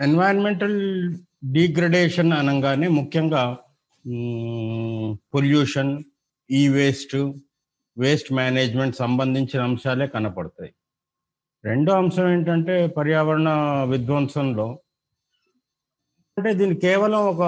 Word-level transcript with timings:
Environmental 0.00 0.78
డీగ్రడేషన్ 1.54 2.32
అనగానే 2.32 2.88
ముఖ్యంగా 2.88 3.42
pollution 5.34 5.92
ఈ 6.50 6.68
వేస్ట్ 6.68 7.16
వేస్ట్ 7.96 8.30
మేనేజ్మెంట్ 8.32 8.96
సంబంధించిన 8.96 9.60
అంశాలే 9.62 10.06
కనపడతాయి. 10.06 10.72
రెండో 11.64 11.92
అంశం 11.92 12.26
ఏంటంటే 12.32 12.86
పర్యావరణ 12.86 13.48
విధ్వంసంలో. 13.92 14.68
అంటే 16.36 16.50
దీన్ని 16.54 16.76
కేవలం 16.76 17.22
ఒక 17.26 17.42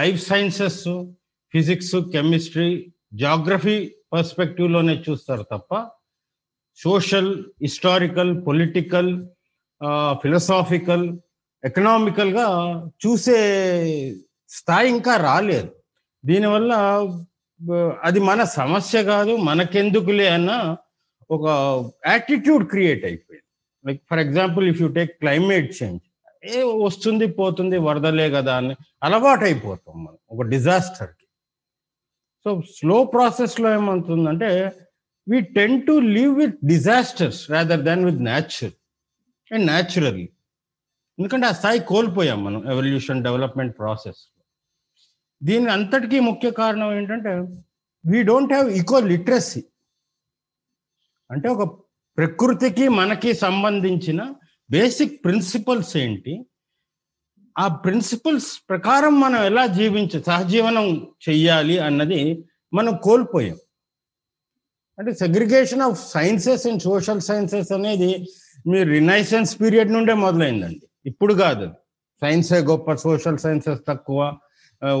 life 0.00 0.20
sciences 0.22 0.82
physics 1.54 1.96
chemistry 2.12 2.68
geography 3.14 3.76
పర్స్పెక్టివ్లోనే 4.12 4.94
చూస్తారు 5.08 5.44
తప్ప 5.52 5.72
సోషల్ 6.78 7.32
హిస్టారికల్ 7.62 8.32
పొలిటికల్ 8.46 9.12
ఫిలసాఫికల్ 10.22 11.06
ఎకనామికల్గా 11.68 12.46
చూసే 13.04 13.38
స్థాయి 14.50 14.88
ఇంకా 14.94 15.14
రాలేదు. 15.28 15.70
దీనివల్ల 16.24 16.72
అది 18.08 18.20
మన 18.28 18.40
సమస్య 18.60 18.96
కాదు 19.12 19.32
మనకెందుకులే 19.48 20.26
అన్న 20.36 20.52
ఒక 21.30 21.44
యాటిట్యూడ్ 22.06 22.64
క్రియేట్ 22.72 23.04
అయిపోయింది. 23.10 23.44
Like 23.84 24.00
for 24.10 24.20
example 24.24 24.64
if 24.72 24.80
you 24.82 24.88
take 24.98 25.12
climate 25.22 25.70
change 25.78 26.02
ఏ 26.52 26.58
వస్తుంది 26.86 27.26
పోతుంది 27.38 27.76
వరదలే 27.86 28.26
కదా 28.36 28.54
అని 28.60 28.74
అలవాటు 29.02 29.44
అయిపోతాం 29.44 29.96
మనం 30.04 30.18
ఒక 30.34 30.42
డిజాస్టర్కి 30.54 31.26
సో 32.46 32.50
స్లో 32.78 32.98
ప్రాసెస్లో 33.14 33.68
ఏమవుతుందంటే 33.78 34.50
we 35.26 35.38
tend 35.58 35.76
to 35.88 35.94
live 36.16 36.32
with 36.42 36.58
disasters 36.66 37.40
rather 37.54 37.82
than 37.88 38.04
with 38.08 38.22
natural 38.30 38.76
and 39.50 39.66
naturally 39.72 40.26
ఎందుకంటే 41.18 41.46
ఆ 41.46 41.52
స్థాయి 41.52 41.80
కోల్పోయాం 41.80 42.44
మనం 42.44 42.70
ఎవల్యూషన్ 42.70 43.24
డెవలప్మెంట్ 43.24 43.78
ప్రాసెస్ 43.78 44.20
దీని 45.42 45.70
అంతటికీ 45.70 46.20
ముఖ్య 46.20 46.50
కారణం 46.50 46.96
ఏంటంటే 46.96 47.32
we 48.04 48.22
don't 48.22 48.52
have 48.52 48.70
equal 48.70 49.08
literacy 49.08 49.62
అంటే 51.30 51.48
ఒక 51.48 51.64
ప్రకృతికి 52.18 52.88
మనకి 52.88 53.34
సంబంధించిన 53.34 54.34
బేసిక్ 54.70 55.24
ప్రిన్సిపల్స్ 55.24 55.96
ఏంటి? 55.96 56.44
ఆ 57.58 57.68
ప్రిన్సిపల్స్ 57.68 58.68
ప్రకారం 58.68 59.20
మనం 59.20 59.44
ఎలా 59.44 59.66
జీవించ 59.66 60.22
సహజీవనం 60.22 60.86
చెయ్యాలి 61.28 61.78
అన్నది 61.78 62.44
మనం 62.72 62.96
కోల్పోయాం. 62.96 63.58
అంటే 64.98 65.14
segregation 65.14 65.82
of 65.82 66.10
sciences 66.10 66.66
and 66.66 66.82
social 66.82 67.20
sciences 67.20 67.72
అనేది 67.72 68.10
మీరు 68.66 68.88
రినైసెన్స్ 68.88 69.60
పీరియడ్ 69.60 69.92
నుండే 69.92 70.14
మొదలైందండి. 70.14 70.85
ఇప్పుడు 71.06 71.34
కాదు. 71.34 71.66
సైన్సే 72.20 72.58
గొప్ప 72.70 72.94
సోషల్ 72.94 73.38
సైన్సెస్ 73.38 73.80
తక్కువ. 73.88 74.20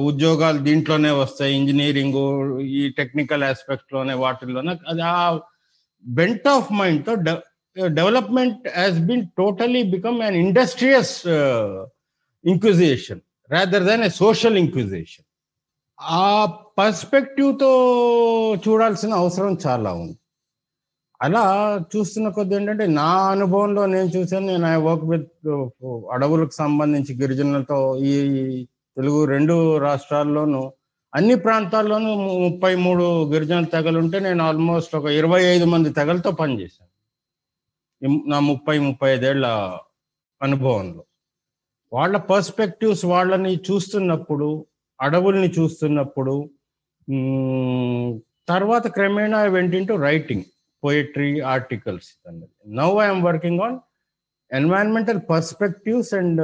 ఉద్యోగాలు 0.08 0.58
దీంట్లోనే 0.58 1.10
వస్తాయి. 1.10 1.54
ఇంజనీరింగ్ 1.54 2.20
ఈ 2.60 2.82
టెక్నికల్ 2.98 3.44
ఆస్పెక్ట్లోనే 3.44 4.14
వాటిల్లోనే. 4.24 4.72
అది 4.88 5.02
ఆ 5.02 5.40
బెంట్ 6.04 6.48
ఆఫ్ 6.48 6.72
మైండ్తో 6.72 7.14
development 8.00 8.68
has 8.68 8.98
been 9.08 9.26
totally 9.38 9.82
become 9.82 10.18
an 10.22 10.36
industrious 10.36 11.16
inquisition 12.44 13.20
rather 13.50 13.84
than 13.84 14.04
a 14.04 14.08
social 14.08 14.56
inquisition 14.56 15.26
ఆ 16.00 16.44
పర్స్పెక్టివ్తో 16.78 17.72
చూడాల్సిన 18.68 19.12
అవసరం 19.22 19.52
చాలా 19.66 19.92
ఉంది. 19.92 20.18
అలా 21.22 21.44
చూస్తున్న 21.96 22.28
కొద్ది 22.28 22.54
ఏంటంటే 22.54 22.86
నా 22.86 23.28
అనుభవంలో 23.28 23.86
నేను 23.86 24.08
చూశాను 24.08 24.46
నేను 24.46 24.66
ఐ 24.66 24.76
వర్క్ 24.76 25.04
విత్ 25.04 25.48
అడవులకు 26.12 26.50
సంబంధించి 26.50 27.20
గిరిజనులతో 27.20 27.96
ఈ 27.96 28.64
తెలుగు 28.96 29.24
రెండు 29.24 29.78
రాష్ట్రాల్లోనూ 29.78 30.72
అన్ని 31.14 31.34
ప్రాంతాల్లోనూ 31.34 32.14
ముప్పై 32.48 32.74
మూడు 32.74 33.30
గిరిజన 33.32 33.64
తెగలు 33.64 33.98
ఉంటే 33.98 34.18
నేను 34.18 34.44
ఆల్మోస్ట్ 34.44 34.96
ఒక 34.96 35.04
ఇరవై 35.04 35.42
ఐదు 35.44 35.64
మంది 35.64 35.90
తెగలతో 35.90 36.30
పనిచేశాను. 36.30 36.90
నా 38.28 38.40
ముప్పై 38.40 38.78
ముప్పై 38.78 39.12
ఐదేళ్ళ 39.14 39.46
అనుభవంలో. 40.42 41.04
వాళ్ళ 41.92 42.16
పర్స్పెక్టివ్స్ 42.16 43.04
వాళ్ళని 43.04 43.56
చూస్తున్నప్పుడు 43.56 44.66
అడవుల్ని 45.00 45.48
చూస్తున్నప్పుడు 45.58 46.50
తర్వాత 48.48 48.86
క్రమేణా 48.86 49.42
వెంట 49.42 49.92
writing. 49.92 50.44
Poetry 50.86 51.30
articles 51.54 52.10
now 52.40 52.48
now 52.80 52.96
I'm 53.06 53.22
working 53.28 53.62
on 53.66 53.78
environmental 54.50 55.20
perspectives 55.30 56.12
and 56.18 56.42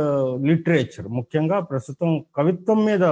literature 0.51 1.09
ముఖ్యంగా 1.19 1.59
ప్రస్తుతం 1.71 2.11
కవిత్వం 2.37 2.81
మీద 2.89 3.05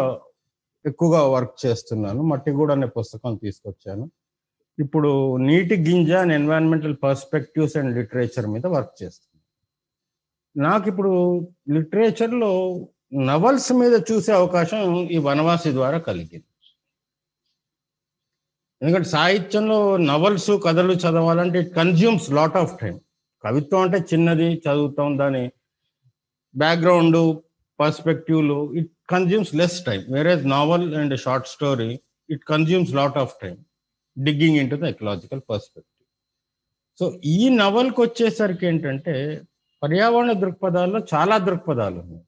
ఎక్కువగా 0.84 1.20
వర్క్ 1.34 1.56
చేస్తున్నాను. 1.64 2.20
మట్టిగూడ 2.30 2.70
అనే 2.76 2.88
పుస్తకం 2.98 3.32
తీసుకొచ్చాను. 3.44 4.04
ఇప్పుడు 4.78 5.10
నీటి 5.48 5.76
గింజ 5.86 6.12
and 6.22 6.34
environmental 6.38 6.96
perspectives 7.02 7.76
and 7.80 7.90
literature 7.98 8.46
మీద 8.54 8.66
వర్క్ 8.76 8.94
చేస్తున్నాను. 9.02 9.46
నాకు 10.66 10.86
ఇప్పుడు 10.92 11.12
లిటరేచర్లో 11.76 12.52
నవల్స్ 13.30 13.70
మీద 13.82 13.94
చూసే 14.10 14.32
అవకాశం 14.40 14.80
ఈ 15.16 15.18
వనవాసి 15.28 15.70
ద్వారా 15.78 15.98
కలిగింది. 16.08 16.49
ఎందుకంటే 18.82 19.08
సాహిత్యంలో 19.08 19.78
నవల్స్ 19.96 20.50
కథలు 20.64 20.92
చదవాలంటే 20.92 21.58
it 21.58 21.74
consumes 21.74 22.30
lot 22.30 22.56
of 22.56 22.74
time 22.80 22.94
కవిత్వం 23.44 23.82
అంటే 23.82 23.98
చిన్నది 24.12 24.48
చదువుతాం 24.54 25.18
దాని 25.18 25.44
బ్యాక్గ్రౌండ్ 26.54 27.18
పర్స్పెక్టివ్లు 27.78 28.72
ఇట్ 28.74 28.90
కన్జ్యూమ్స్ 29.10 29.54
లెస్ 29.54 29.84
టైం 29.84 30.00
వేరే 30.08 30.32
novel 30.44 30.94
and 30.94 31.18
short 31.18 31.48
story 31.48 31.90
it 32.30 32.44
consumes 32.44 32.94
lot 32.94 33.18
of 33.18 33.34
time 33.42 33.56
digging 34.16 34.56
into 34.70 34.76
the 34.76 34.84
ecological 34.84 35.40
perspective 35.50 35.86
so 37.00 37.06
ఈ 37.24 37.48
నవల్కి 37.48 38.00
వచ్చేసరికి 38.00 38.66
ఏంటంటే 38.66 39.14
పర్యావరణ 39.82 40.32
దృక్పథాల్లో 40.32 40.98
చాలా 41.14 41.38
దృక్పథాలు 41.38 41.98
ఉన్నాయి. 41.98 42.24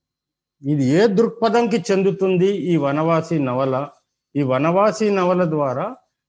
ఇది 0.63 0.85
ఏ 0.85 1.07
దృక్పథంకి 1.07 1.79
చెందుతుంది 1.91 2.47
ఈ 2.47 2.77
వనవాసి 2.77 3.39
నవల? 3.39 3.75
ఈ 4.35 4.43
వనవాసి 4.43 5.11
నవల 5.11 5.45
ద్వారా 5.51 5.87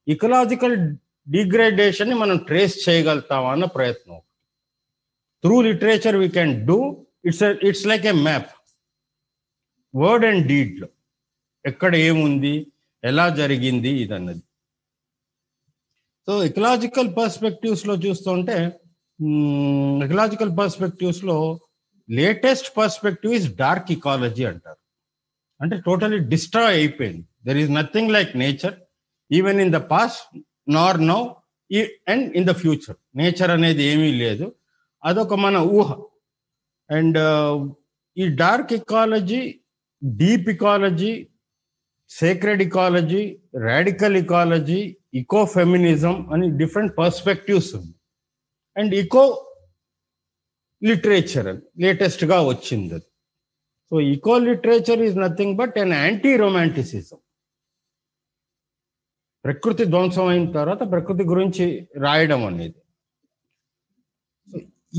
ఇకలాజికల్ 0.08 0.96
డిగ్రేడేషన్ని 1.31 2.16
మనం 2.16 2.38
ట్రేస్ 2.38 2.90
చేయగలుగుతామా 2.90 3.52
అన్న 3.52 3.66
ప్రయత్నం. 3.66 4.22
Through 5.44 5.62
literature 5.62 6.16
we 6.16 6.30
can 6.30 6.68
do 6.68 7.06
it's 7.25 7.44
it's 7.44 7.88
like 7.88 8.06
a 8.06 8.12
map 8.12 8.52
word 9.96 10.25
and 10.25 10.47
డీడ్లో 10.47 10.88
ఎక్కడ 11.66 11.96
ఏముంది 11.96 12.68
ఎలా 13.03 13.30
జరిగింది 13.30 13.90
ఇదన్నది. 13.90 14.41
సో 16.28 16.44
ఎకలాజికల్ 16.44 17.16
పర్స్పెక్టివ్స్లో 17.18 17.96
చూస్తుంటే 17.96 18.80
ecological 20.03 20.58
పర్స్పెక్టివ్స్లో 20.58 21.59
latest 22.09 22.78
perspective 22.78 23.34
is 23.34 23.56
dark 23.56 23.91
ecology 23.91 24.44
అంటారు. 24.44 24.81
అంటే 25.62 25.78
టోటలీ 25.78 26.18
డిస్ట్రాయ్ 26.18 26.75
అయిపోయింది. 26.75 27.25
There 27.46 27.58
is 27.58 27.74
nothing 27.74 28.12
like 28.12 28.38
nature 28.38 28.74
even 29.34 29.60
in 29.60 29.74
the 29.74 29.80
past 29.94 30.24
nor 30.70 31.00
now 31.08 31.22
and 32.12 32.26
in 32.38 32.46
the 32.46 32.52
future 32.52 32.98
nature 33.16 33.52
అనేది 33.52 33.84
ఏమీ 33.84 34.10
లేదు. 34.24 34.46
అదొక 35.04 35.34
మన 35.46 35.58
ఊహ. 35.78 35.90
అండ్ 36.90 37.20
ఈ 38.18 38.26
dark 38.36 38.74
ecology 38.74 39.42
deep 40.02 40.50
ecology 40.50 41.14
sacred 42.12 42.62
ecology 42.62 43.24
radical 43.68 44.16
ecology 44.16 44.80
eco 45.14 45.46
feminism 45.46 46.16
అని 46.34 46.58
డిఫరెంట్ 46.58 46.98
పర్స్పెక్టివ్స్ 46.98 47.72
ఉంది 47.76 47.96
అండ్ 48.76 48.94
ఇకో 48.96 49.24
లిటరేచర్ 50.82 51.48
అని 51.48 51.62
లేటెస్ట్గా 51.80 52.38
వచ్చింది 52.52 52.94
అది. 52.98 53.08
So 53.92 54.00
eco 54.14 54.38
literature 54.48 55.02
is 55.08 55.18
nothing 55.18 55.56
but 55.58 55.78
an 55.79 55.94
anti 55.94 56.32
romanticism 56.36 57.20
ప్రకృతి 59.45 59.85
ధ్వంసం 59.85 60.28
అయిన 60.28 60.45
తర్వాత 60.51 60.81
ప్రకృతి 60.91 61.23
గురించి 61.23 61.66
రాయడం 61.97 62.41
అనేది. 62.45 62.79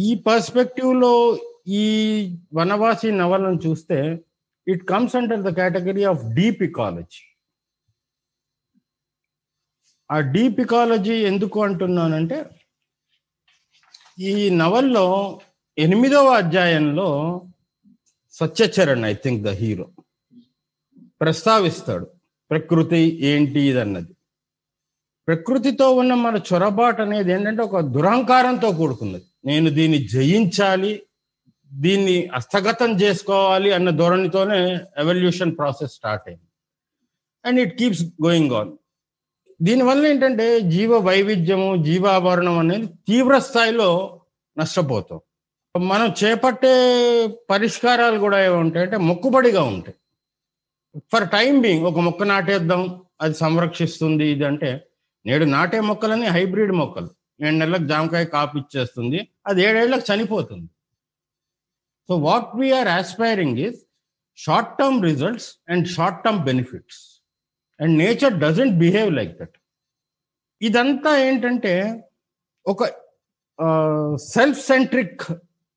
ఈ 0.07 0.09
పర్స్పెక్టివ్లో 0.27 1.13
ఈ 1.75 1.85
వనవాసి 2.55 3.11
నవలను 3.13 3.59
చూస్తే 3.67 3.99
it 4.67 4.83
comes 4.89 5.17
under 5.17 5.43
the 5.43 5.51
category 5.61 6.05
of 6.13 6.23
deep 6.35 6.63
ecology 6.63 7.23
ఆ 10.11 10.19
డీప్ 10.35 10.59
ఇకాలజీ 10.61 11.17
ఎందుకు 11.31 11.59
అంటున్నానంటే 11.63 12.39
ఈ 14.19 14.35
నవల్లో 14.61 15.07
ఎనిమిదవ 15.79 16.27
అధ్యాయంలో 16.35 17.09
Satyacharan 18.35 19.05
I 19.05 19.15
think 19.25 19.41
the 19.43 19.53
hero 19.61 19.87
ప్రస్తావిస్తాడు 21.21 22.07
ప్రకృతి 22.51 23.01
ఏంటి 23.31 23.61
ఇదన్నది 23.71 24.13
ప్రకృతితో 25.29 25.91
ఉన్న 25.91 26.15
మన 26.15 26.41
చొరబాటు 26.49 27.03
అనేది 27.03 27.33
ఏంటంటే 27.33 27.63
ఒక 27.63 27.81
దురహంకారంతో 27.81 28.71
కూడుకున్నది. 28.71 29.25
నేను 29.45 29.71
దీన్ని 29.71 29.99
జయించాలి 30.15 31.03
దీన్ని 31.73 32.31
హస్తగతం 32.35 32.91
చేసుకోవాలి 33.03 33.73
అన్న 33.73 33.91
ధోరణితోనే 33.91 34.59
ఎవల్యూషన్ 34.99 35.57
ప్రాసెస్ 35.59 35.93
స్టార్ట్ 35.93 36.29
అయింది. 36.29 36.49
And 37.45 37.61
it 37.61 37.79
keeps 37.79 38.05
going 38.27 38.53
on 38.53 38.73
దీనివల్ల 39.61 40.07
ఏంటంటే 40.07 40.61
జీవ 40.61 40.99
వైవిధ్యము 40.99 41.83
జీవాభరణం 41.85 42.59
అనేది 42.59 42.87
తీవ్ర 42.87 43.39
స్థాయిలో 43.39 44.21
నష్టపోతాం. 44.59 45.21
మనం 45.77 46.15
చేపట్టే 46.25 46.73
పరిష్కారాలు 47.51 48.19
కూడా 48.19 48.45
ఏముంటాయంటే 48.45 48.97
మొక్కుబడిగా 48.97 49.63
ఉంటాయి. 49.63 49.97
ఫర్ 51.13 51.29
టైం 51.29 51.61
బీయింగ్ 51.61 51.87
ఒక 51.91 51.99
మొక్క 51.99 52.23
నాటేద్దాం 52.23 52.83
అది 53.21 53.35
సంరక్షిస్తుంది 53.35 54.27
ఇది 54.35 54.45
అంటే 54.45 54.71
నేడు 55.27 55.47
నాటే 55.55 55.79
మొక్కలని 55.89 56.27
హైబ్రిడ్ 56.37 56.73
మొక్కలు. 56.81 57.11
ఏడు 57.45 57.57
నెలలకు 57.63 57.87
జామకాయ 57.93 58.25
కాపు 58.35 58.55
ఇచ్చేస్తుంది. 58.63 59.19
అది 59.49 59.61
ఏడేళ్ళకు 59.67 60.05
చనిపోతుంది. 60.11 60.69
So 62.09 62.15
what 62.27 62.51
we are 62.61 62.91
aspiring 62.99 63.59
is 63.67 63.81
short 64.39 64.73
term 64.79 64.99
results 65.11 65.49
and 65.73 65.85
short 65.97 66.21
term 66.25 66.41
benefits 66.51 67.01
and 67.81 67.95
nature 68.03 68.35
doesn't 68.45 68.77
behave 68.85 69.11
like 69.19 69.33
that 69.41 69.57
ఇదంతా 70.61 71.13
ఏంటంటే 71.27 71.75
ఒక 72.67 72.83
self 74.35 74.61
centric 74.71 75.23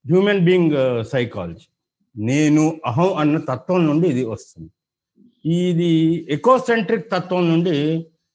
human 0.06 0.44
being 0.48 0.76
psychology 1.14 1.68
నేను 2.16 2.64
అహం 2.90 3.10
అన్న 3.22 3.38
తత్వం 3.50 3.82
నుండి 3.88 4.06
ఇది 4.14 4.24
వస్తుంది. 4.34 4.72
ఇది 5.46 5.92
ఎకోసెంట్రిక్ 6.36 7.12
తత్వం 7.12 7.44
నుండి 7.52 7.76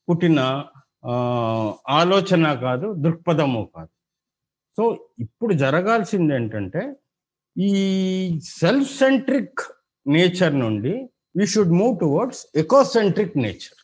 పుట్టిన 0.08 0.40
ఆలోచన 1.88 2.54
కాదు 2.54 2.94
దృక్పథము 2.94 3.68
కాదు. 3.76 3.92
సో 4.76 5.08
ఇప్పుడు 5.18 5.52
జరగాల్సింది 5.54 6.34
ఏంటంటే 6.34 6.82
ఈ 7.58 8.40
సెల్ఫ్ 8.40 8.98
సెంట్రిక్ 8.98 9.60
నేచర్ 10.06 10.58
నుండి 10.58 11.08
we 11.36 11.46
should 11.46 11.74
move 11.80 11.98
towards 12.00 12.46
ecocentric 12.54 13.36
nature 13.38 13.78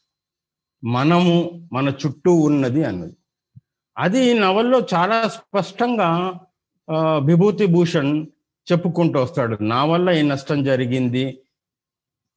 మనము 0.84 1.34
మన 1.72 1.88
చుట్టూ 1.88 2.32
ఉన్నది 2.34 2.84
అన్నది. 2.84 3.16
అది 3.98 4.34
నవల్లో 4.34 4.86
చాలా 4.94 5.28
స్పష్టంగా 5.28 6.08
విభూతి 7.24 7.66
భూషణ్ 7.66 8.26
చెప్పుకుంటూ 8.72 9.22
వస్తాడు. 9.22 9.58
నా 9.62 9.84
వల్ల 9.84 10.10
ఈ 10.10 10.22
నష్టం 10.22 10.64
జరిగింది 10.64 11.42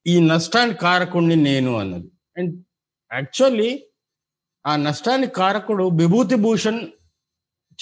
ఈ 0.07 0.28
నష్టానికి 0.28 0.80
కారకుడిని 0.80 1.36
నేను 1.36 1.75
అన్నది. 1.75 2.12
అండ్ 2.38 2.63
యాక్చువల్లీ 3.13 3.86
ఆ 4.65 4.75
నష్టానికి 4.75 5.33
కారకుడు 5.33 5.83
విభూతి 5.83 6.35
భూషణ్ 6.35 6.79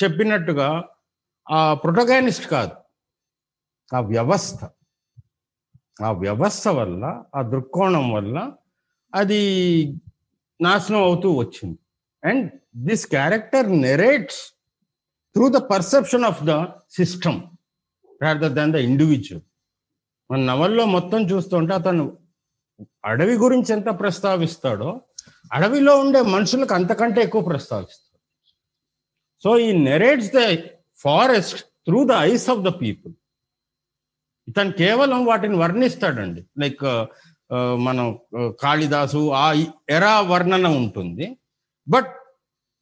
చెప్పినట్టుగా 0.04 0.90
ఆ 1.52 1.74
ప్రొటగానిస్ట్ 1.74 2.48
కాదు. 2.48 2.72
ఆ 3.96 4.00
వ్యవస్థ. 4.00 4.70
ఆ 6.04 6.12
వ్యవస్థ 6.12 6.68
వల్ల 6.68 7.24
ఆ 7.36 7.42
దృక్కోణం 7.42 8.12
వల్ల 8.12 8.52
అది 9.16 9.42
నాశనం 10.62 11.00
అవుతూ 11.00 11.32
వచ్చింది. 11.32 11.80
And 12.24 12.52
this 12.78 13.08
character 13.08 13.72
narrates 13.72 14.52
through 15.34 15.50
the 15.50 15.56
perception 15.56 16.24
of 16.24 16.44
the 16.44 16.64
system 16.92 17.42
rather 18.22 18.52
than 18.52 18.74
the 18.74 18.76
individual. 18.76 19.42
మన 20.32 20.40
నవల్లో 20.40 20.86
మొత్తం 20.86 21.22
చూస్తుంటే 21.22 21.74
అతను 21.74 22.18
అడవి 23.06 23.36
గురించి 23.36 23.74
ఎంత 23.74 24.00
ప్రస్తావిస్తాడో 24.00 25.02
అడవిలో 25.52 25.94
ఉండే 26.00 26.20
మనుషులకు 26.36 26.74
అంతకంటే 26.74 27.20
ఎక్కువ 27.22 27.42
ప్రస్తావిస్తారు 27.42 28.06
సో 29.44 29.50
ఈ 29.60 29.70
narrates 29.90 30.32
the 30.38 30.42
forest 31.06 31.60
through 31.88 32.00
the 32.12 32.16
eyes 32.32 32.48
of 32.54 32.64
the 32.68 32.72
people 32.82 33.14
ఇతను 34.48 34.72
కేవలం 34.72 35.20
వాటిని 35.26 35.58
వర్ణిస్తాడండి. 35.58 36.42
లైక్ 36.62 36.84
uh, 36.84 37.04
uh, 37.56 37.76
మనం 37.88 38.06
uh, 38.40 38.50
కాళిదాసు 38.64 39.22
ఆ 39.44 39.48
ఎరా 39.90 40.16
వర్ణన 40.32 40.68
ఉంటుంది. 40.82 41.28
But 41.88 42.12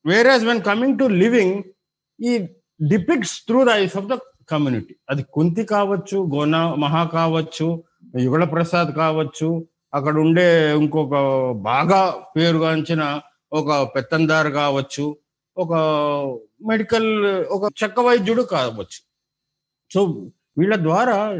whereas 0.05 0.43
when 0.45 0.61
coming 0.61 0.97
to 0.99 1.05
living 1.23 1.57
ఈ 2.19 2.33
depicts 2.79 3.35
through 3.47 3.59
the 3.65 3.69
eyes 3.83 3.97
of 3.97 4.07
the 4.11 4.15
community 4.51 4.93
అది 5.09 5.23
కుంతి 5.35 5.63
కావచ్చు 5.75 6.17
గోనా 6.33 6.61
మహా 6.75 7.03
కావచ్చు 7.17 7.67
యుగళ 8.25 8.43
ప్రసాద్ 8.43 8.91
కావచ్చు 8.95 9.47
అక్కడ 9.93 10.15
ఉండే 10.17 10.71
ఇంకొక 10.77 11.15
బాగా 11.51 12.23
పేరుగాంచిన 12.37 13.21
ఒక 13.53 13.93
పెత్తందారు 13.95 14.49
కావచ్చు 14.49 15.17
ఒక 15.57 15.73
మెడికల్ 16.67 17.25
ఒక 17.47 17.71
చెక్క 17.83 17.99
వైద్యుడు 17.99 18.41
కావచ్చు. 18.41 18.99
సో 19.91 19.99
వీళ్ళ 20.57 20.75
ద్వారా 20.75 21.39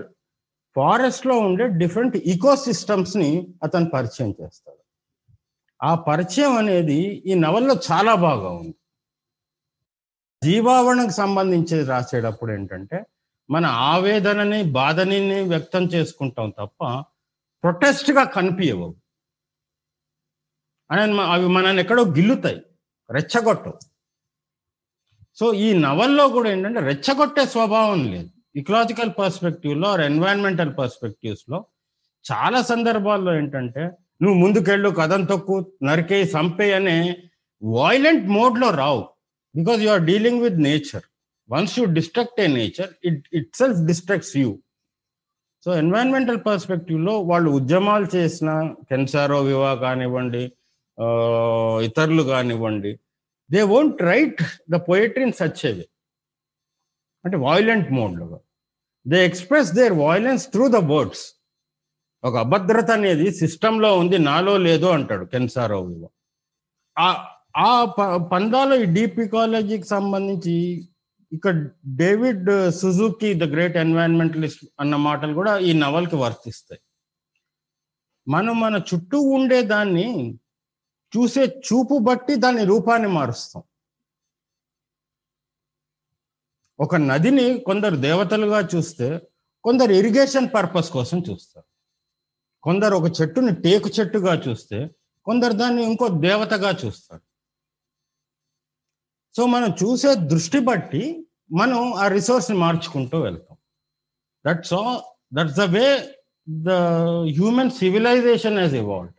ఫారెస్ట్లో 0.76 1.38
ఉండే 1.38 1.68
డిఫరెంట్ 1.68 2.18
ఈకో 2.18 2.56
సిస్టమ్స్ని 2.56 3.48
అతను 3.64 3.90
పరిచయం 3.90 4.34
చేస్తాడు. 4.42 4.82
ఆ 5.84 5.96
పరిచయం 5.96 6.58
అనేది 6.58 7.00
ఈ 7.26 7.34
నవల్లో 7.34 7.76
చాలా 7.92 8.16
బాగా 8.16 8.50
ఉంది. 8.50 8.76
జీవావరణకు 10.44 11.12
సంబంధించి 11.12 11.84
రాసేటప్పుడు 11.84 12.52
ఏంటంటే 12.52 13.06
మన 13.50 13.66
ఆవేదనని 13.66 14.64
బాధని 14.64 15.42
వ్యక్తం 15.42 15.84
చేసుకుంటాం 15.84 16.50
తప్ప 16.50 17.04
ప్రొటెస్ట్గా 17.64 18.24
కనిపించవు 18.24 18.96
అని 20.92 21.22
అవి 21.22 21.48
మనల్ని 21.48 21.82
ఎక్కడో 21.82 22.04
గిల్లుతాయి. 22.04 22.60
రెచ్చగొట్టవు. 23.12 23.80
సో 25.36 25.54
ఈ 25.54 25.74
నవల్లో 25.74 26.28
కూడా 26.28 26.50
ఏంటంటే 26.52 26.80
రెచ్చగొట్టే 26.80 27.46
స్వభావం 27.46 28.12
లేదు. 28.12 28.30
ఇకలాజికల్ 28.56 29.12
పర్స్పెక్టివ్లో 29.20 29.88
ఆర్ 29.90 30.02
ఎన్వైరన్మెంటల్ 30.02 30.78
పర్స్పెక్టివ్స్లో 30.78 31.66
చాలా 32.32 32.62
సందర్భాల్లో 32.62 33.38
ఏంటంటే 33.38 33.84
నువ్వు 34.22 34.38
ముందుకెళ్ళు 34.40 34.90
కథం 34.90 35.26
తొక్కు 35.26 35.78
నరికే 35.84 36.26
సంపే 36.26 36.74
అనే 36.74 37.18
వాయిలెంట్ 37.64 38.26
మోడ్లో 38.28 38.70
రావు. 38.70 39.10
Because 39.56 39.82
you 39.82 39.90
are 39.90 40.02
dealing 40.02 40.42
with 40.42 40.60
nature 40.60 41.04
once 41.50 41.80
you 41.80 41.86
destruct 41.86 42.40
a 42.42 42.48
nature 42.48 42.90
it 43.06 43.28
itself 43.56 43.80
destructs 43.88 44.38
you 44.38 44.50
so 45.68 45.74
environmental 45.76 46.38
పర్స్పెక్టివ్లో 46.46 47.20
వాళ్ళు 47.22 47.50
ఉద్యమాలు 47.50 48.06
చేసిన 48.06 48.50
కెన్సారో 48.90 49.40
వివా 49.42 49.76
కానివ్వండి 49.76 50.44
ఇతరులు 51.82 52.24
కానివ్వండి 52.24 52.92
they 53.50 53.62
won't 53.62 54.02
write 54.02 54.42
the 54.70 54.76
poetry 54.88 55.24
in 55.24 55.34
such 55.34 55.66
a 55.66 55.74
అంటే 57.26 57.38
violent 57.38 57.90
మోడ్లుగా 57.92 58.40
they 59.06 59.26
express 59.26 59.72
their 59.74 59.94
violence 59.94 60.46
through 60.52 60.68
the 60.68 60.76
words 60.76 61.26
ఒక 62.24 62.36
అభద్రత 62.38 62.92
అనేది 62.92 63.32
సిస్టంలో 63.32 63.98
ఉంది 63.98 64.18
నాలో 64.20 64.58
లేదో 64.58 64.90
అంటాడు 64.90 65.26
కెన్సారో 65.26 65.82
వివా. 65.82 66.10
ఆ 67.58 67.70
పందాలో 68.32 68.76
ఈ 68.76 68.86
డీప్ 68.86 69.20
ఇకాలజీకి 69.20 69.88
సంబంధించి 69.88 70.56
ఇక్కడ 71.32 71.56
David 72.02 72.50
uh, 72.50 72.68
Suzuki 72.80 73.30
the 73.42 73.46
great 73.54 73.78
environmentalist 73.84 74.62
అన్న 74.82 74.96
మాటలు 75.08 75.34
కూడా 75.34 75.54
ఈ 75.70 75.72
నవల్కి 75.84 76.18
వర్తిస్తాయి. 76.24 76.82
మనం 78.28 78.56
మన 78.60 78.76
చుట్టూ 78.90 79.18
ఉండే 79.38 79.60
దాన్ని 79.74 80.08
చూసే 81.14 81.44
చూపు 81.68 81.96
బట్టి 82.08 82.34
దాని 82.46 82.64
రూపాన్ని 82.64 83.10
మారుస్తాం. 83.18 83.62
ఒక 86.80 86.96
నదిని 87.10 87.48
కొందరు 87.60 87.98
దేవతలుగా 88.08 88.60
చూస్తే 88.74 89.08
కొందరు 89.66 89.92
ఇరిగేషన్ 90.00 90.50
పర్పస్ 90.56 90.90
కోసం 90.98 91.20
చూస్తారు. 91.30 91.68
కొందరు 92.64 92.94
ఒక 93.00 93.08
చెట్టుని 93.20 93.54
టేకు 93.66 93.90
చెట్టుగా 93.98 94.34
చూస్తే 94.48 94.80
కొందరు 95.28 95.54
దాన్ని 95.62 95.82
ఇంకో 95.90 96.08
దేవతగా 96.28 96.72
చూస్తారు. 96.84 97.24
సో 99.38 99.46
మనం 99.46 99.74
చూసే 99.84 100.16
దృష్టి 100.16 100.60
బట్టి 100.60 101.28
మనం 101.52 101.94
ఆ 101.94 102.08
రిసోర్స్ని 102.08 102.58
మార్చుకుంటూ 102.58 103.20
వెళ్తాం. 103.20 103.58
That's 104.48 104.74
ah 104.74 105.02
that's 105.34 105.58
the 105.58 105.62
way 105.62 106.04
the 106.50 106.70
human 107.36 107.72
civilization 107.72 108.60
has 108.60 108.74
evolve 108.74 109.12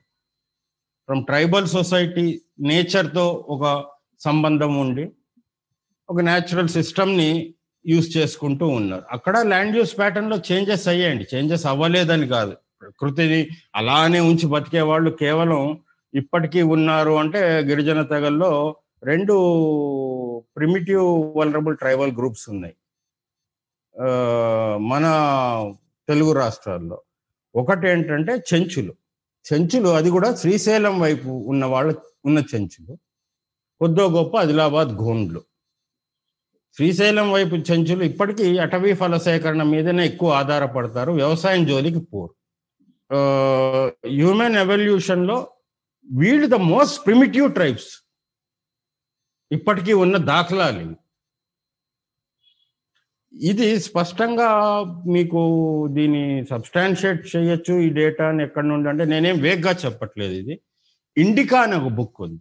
from 1.09 1.25
tribal 1.25 1.67
society 1.67 2.41
నేచర్తో 2.61 3.47
ఒక 3.49 3.85
సంబంధం 4.21 4.77
ఉండి 4.77 5.13
ఒక 6.11 6.21
న్యాచురల్ 6.21 6.69
సిస్టమ్ని 6.69 7.55
యూస్ 7.87 8.17
చేసుకుంటూ 8.17 8.67
ఉన్నారు. 8.69 9.03
అక్కడ 9.11 9.39
ల్యాండ్ 9.39 9.77
యూస్ 9.77 9.99
ప్యాటర్న్లో 9.99 10.37
చేంజెస్ 10.53 10.89
అయ్యాయండి. 10.89 11.27
చేంజెస్ 11.35 11.67
అవ్వలేదని 11.67 12.29
కాదు. 12.29 12.57
ప్రకృతిని 12.81 13.49
అలానే 13.75 14.21
ఉంచి 14.21 14.47
బతికే 14.47 14.81
వాళ్ళు 14.81 15.11
కేవలం 15.11 15.81
ఇప్పటికీ 16.15 16.63
ఉన్నారు 16.63 17.11
అంటే 17.11 17.61
గిరిజన 17.61 18.03
తెగల్లో 18.03 18.77
రెండు 19.05 19.35
ప్రిమిటివ్ 20.57 21.07
వలరబుల్ 21.38 21.76
ట్రైబల్ 21.76 22.12
గ్రూప్స్ 22.18 22.47
ఉన్నాయి. 22.50 22.76
మన 24.90 25.04
తెలుగు 26.09 26.33
రాష్ట్రాల్లో 26.33 26.99
ఒకటి 27.54 27.85
ఏంటంటే 27.88 28.33
చెంచులు. 28.50 28.92
చెంచులు 29.49 29.88
అది 29.99 30.11
కూడా 30.11 30.28
శ్రీశైలం 30.35 30.95
వైపు 31.00 31.30
ఉన్న 31.52 31.64
వాళ్ళ 31.75 31.90
ఉన్న 32.26 32.38
చెంచులు. 32.54 32.95
కొద్దో 33.80 34.04
గొప్ప 34.11 34.33
ఆదిలాబాద్ 34.37 34.90
గోండ్లు. 35.02 35.40
శ్రీశైలం 36.76 37.28
వైపు 37.33 37.54
చెంచులు 37.68 38.02
ఇప్పటికీ 38.04 38.59
అటవీ 38.59 38.92
ఫల 39.00 39.16
సేకరణ 39.26 39.62
మీదనే 39.62 40.02
ఎక్కువ 40.07 40.30
ఆధారపడతారు. 40.40 41.12
వ్యవసాయం 41.12 41.62
జోలికి 41.66 42.02
పోరు. 42.11 42.35
హ్యూమన్ 44.07 44.57
ఎవల్యూషన్లో 44.64 45.37
వీళ్ళు 46.11 46.47
ద 46.47 46.59
మోస్ట్ 46.73 46.99
ప్రిమిటివ్ 47.07 47.49
ట్రైబ్స్ 47.54 47.90
ఇప్పటికీ 49.50 49.93
ఉన్న 49.93 50.17
దాఖలాలు 50.17 50.97
ఇది 53.35 53.81
స్పష్టంగా 53.81 54.49
మీకు 55.14 55.40
దీని 55.97 56.23
సబ్స్టాన్షియేట్ 56.50 57.37
చేయొచ్చు 57.37 57.75
ఈ 57.87 57.88
డేటాని 57.88 58.43
ఎక్కడి 58.43 58.69
నుండి 58.69 58.88
అంటే 58.88 59.05
నేనేం 59.05 59.38
వేగ్గా 59.38 59.73
చెప్పట్లేదు 59.85 60.33
ఇది. 60.33 60.61
ఇండికా 61.17 61.61
అని 61.61 61.75
ఒక 61.75 61.93
బుక్ 61.99 62.21
ఉంది. 62.23 62.40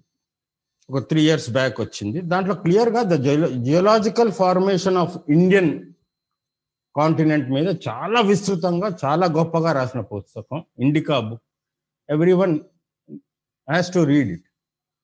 ఒక 0.90 1.00
త్రీ 1.10 1.22
ఇయర్స్ 1.22 1.50
బ్యాక్ 1.50 1.82
వచ్చింది. 1.82 2.22
దాంట్లో 2.22 2.56
క్లియర్గా 2.56 3.04
the 3.04 3.16
geological 3.68 4.32
formation 4.32 4.98
of 4.98 5.18
Indian 5.30 5.72
continent 6.96 7.50
మీద 7.50 7.68
చాలా 7.88 8.22
విస్తృతంగా 8.22 8.98
చాలా 9.06 9.26
గొప్పగా 9.28 9.72
రాసిన 9.72 10.02
పుస్తకం 10.02 10.64
Indica 10.80 11.20
book. 11.20 11.44
Every 12.10 12.34
one 12.44 12.60
has 13.70 13.94
to 13.94 14.00
read 14.00 14.32
it 14.38 14.48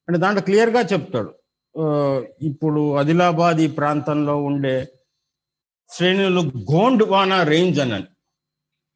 అంటే 0.08 0.20
దాంట్లో 0.20 0.42
క్లియర్గా 0.42 0.82
చెప్తాడు. 0.94 1.34
ఇప్పుడు 2.42 2.98
ఆదిలాబాద్ 3.00 3.60
ఈ 3.60 3.68
ప్రాంతంలో 3.68 4.44
ఉండే 4.44 4.92
శ్రేణులు 5.90 6.42
గోండ్వానా 6.72 7.44
రేంజ్ 7.44 7.80
అని 7.80 8.06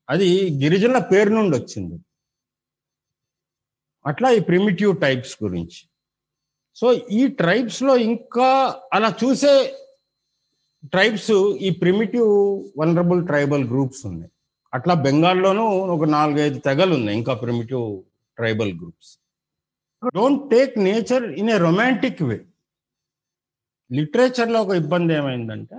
అది 0.09 0.57
గిరిజనుల 0.63 0.97
పేరు 0.97 1.29
నుండి 1.29 1.57
వచ్చింది. 1.57 2.03
అట్లా 4.07 4.29
ఈ 4.31 4.39
ప్రిమిటివ్ 4.39 5.01
టైప్స్ 5.01 5.43
గురించి. 5.43 5.89
సో 6.75 6.93
ఈ 6.93 7.27
ట్రైబ్స్లో 7.27 7.97
ఇంకా 7.97 8.79
అలా 8.93 9.15
చూసే 9.23 9.53
ట్రైబ్స్ 10.85 11.31
ఈ 11.59 11.69
ప్రిమిటివ్ 11.69 12.29
వనరబుల్ 12.77 13.27
ట్రైబల్ 13.27 13.63
గ్రూప్స్ 13.63 14.05
ఉన్నాయి. 14.05 14.31
అట్లా 14.73 14.93
బెంగాల్లోనూ 14.93 15.65
ఒక 15.95 16.03
నాలుగైదు 16.03 16.59
తెగలు 16.59 16.95
ఉన్నాయి 16.95 17.17
ఇంకా 17.17 17.33
primitive 17.33 18.03
tribal 18.37 18.73
groups. 18.73 19.11
Don't 20.15 20.49
take 20.51 20.79
nature 20.79 21.23
in 21.23 21.49
a 21.49 21.57
romantic 21.57 22.23
way 22.23 22.46
లిటరేచర్లో 23.91 24.61
ఒక 24.61 24.75
ఇబ్బంది 24.75 25.13
ఏమైందంటే 25.13 25.75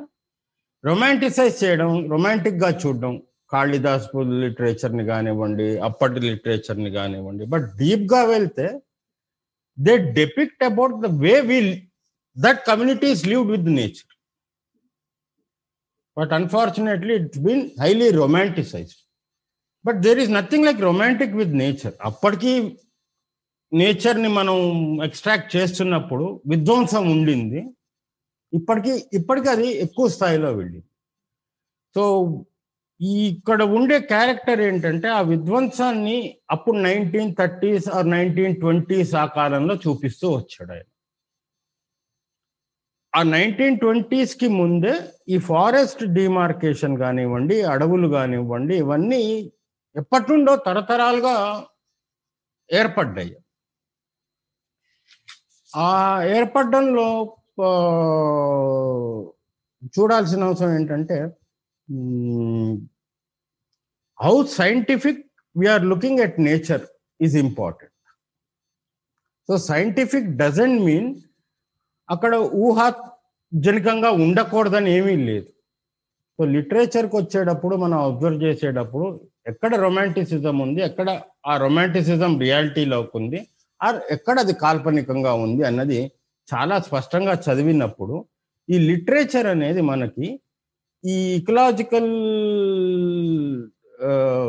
రొమాంటిసైజ్ 0.85 1.65
చేయడం 1.65 2.11
రొమాంటిక్గా 2.11 2.79
చూడడం. 2.79 3.23
కాళిదాస్ 3.51 4.07
లిటరేచర్ని 4.17 5.07
కానివ్వండి 5.07 5.79
అప్పటి 5.79 6.21
లిటరేచర్ని 6.21 6.91
కానివ్వండి. 6.91 7.45
బట్ 7.47 7.77
డీప్గా 7.77 8.25
వెళ్తే 8.25 8.81
they 9.81 10.13
depict 10.13 10.65
about 10.65 10.93
the 10.93 11.07
way 11.07 11.41
we 11.41 11.89
that 12.39 12.67
communities 12.67 13.27
lived 13.27 13.51
with 13.51 13.75
nature. 13.75 14.17
But 16.19 16.33
unfortunately 16.33 17.15
it's 17.15 17.39
been 17.39 17.71
highly 17.81 18.11
romanticize 18.11 18.95
but 19.87 19.97
there 19.97 20.19
is 20.19 20.31
nothing 20.31 20.67
like 20.67 20.81
romantic 20.81 21.33
with 21.33 21.51
nature. 21.51 21.95
అప్పటికీ 22.03 22.79
నేచర్ని 23.73 24.29
మనం 24.29 24.57
ఎక్స్ట్రాక్ట్ 25.05 25.57
చేస్తున్నప్పుడు 25.57 26.43
విధ్వంసం 26.47 27.11
ఉండింది. 27.11 27.65
ఇప్పటికీ 28.53 28.93
ఇప్పటికీ 29.13 29.49
అది 29.49 29.69
ఎక్కువ 29.69 30.09
స్థాయిలో 30.09 30.53
వెళ్ళింది. 30.53 30.87
సో 31.97 32.05
ఈ 33.01 33.29
ఇక్కడ 33.29 33.63
ఉండే 33.63 34.01
క్యారెక్టర్ 34.01 34.61
ఏంటంటే 34.61 35.09
ఆ 35.09 35.21
విధ్వంసాన్ని 35.21 36.37
అప్పుడు 36.51 36.77
nineteen 36.79 37.35
thirties 37.39 37.89
or 37.89 38.11
nineteen 38.11 38.57
twenties 38.61 39.15
ఆ 39.15 39.27
కాలంలో 39.27 39.75
చూపిస్తూ 39.75 40.29
వచ్చాడు 40.37 40.73
ఆయన. 40.73 40.89
ఆ 43.15 43.23
నైన్టీన్ 43.23 43.79
ట్వంటీస్కి 43.79 44.49
ముందే 44.49 44.95
ఈ 45.29 45.39
ఫారెస్ట్ 45.39 46.05
డిమార్కేషన్ 46.05 46.99
కానివ్వండి 46.99 47.63
అడవులు 47.63 48.09
కానివ్వండి 48.09 48.77
ఇవన్నీ 48.77 49.23
ఎప్పటి 49.97 50.27
నుండో 50.33 50.57
తరతరాలుగా 50.57 51.67
ఏర్పడ్డాయి. 52.73 53.37
ఆ 55.77 55.89
ఏర్పడడంలో 56.23 57.09
చూడాల్సిన 59.97 60.43
అవసరం 60.45 60.75
ఏంటంటే 60.75 61.19
how 64.19 64.45
scientific 64.45 65.21
we are 65.57 65.85
looking 65.85 66.21
at 66.21 66.41
nature 66.41 66.83
is 67.21 67.37
important 67.37 67.95
so 69.49 69.59
scientific 69.59 70.37
doesn't 70.37 70.85
mean 70.85 71.15
అక్కడ 72.11 72.35
ఊహాజనికంగా 72.37 74.11
ఉండకూడదని 74.11 74.91
ఏమీ 74.91 75.17
లేదు. 75.17 75.53
సో 76.39 76.45
లిటరేచర్కి 76.45 77.17
వచ్చేటప్పుడు 77.17 77.77
మనం 77.77 77.99
అబ్జర్వ్ 77.99 78.43
చేసేటప్పుడు 78.43 79.21
ఎక్కడ 79.47 79.75
రొమాంటిసిజం 79.75 80.59
ఉంది 80.59 80.81
ఎక్కడ 80.83 81.23
ఆ 81.47 81.57
రొమాంటిసిజం 81.57 82.39
రియాలిటీలోకి 82.39 83.17
ఉంది 83.17 83.47
ఆర్ 83.83 83.97
ఎక్కడ 84.11 84.39
అది 84.39 84.53
కాల్పనికంగా 84.53 85.35
ఉంది 85.35 85.65
అన్నది 85.65 86.13
చాలా 86.55 86.77
స్పష్టంగా 86.81 87.35
చదివినప్పుడు 87.47 88.25
ఈ 88.69 88.79
లిటరేచర్ 88.79 89.47
అనేది 89.47 89.81
మనకి 89.81 90.41
ఈ 91.05 91.17
ఇకలాజికల్ 91.35 92.13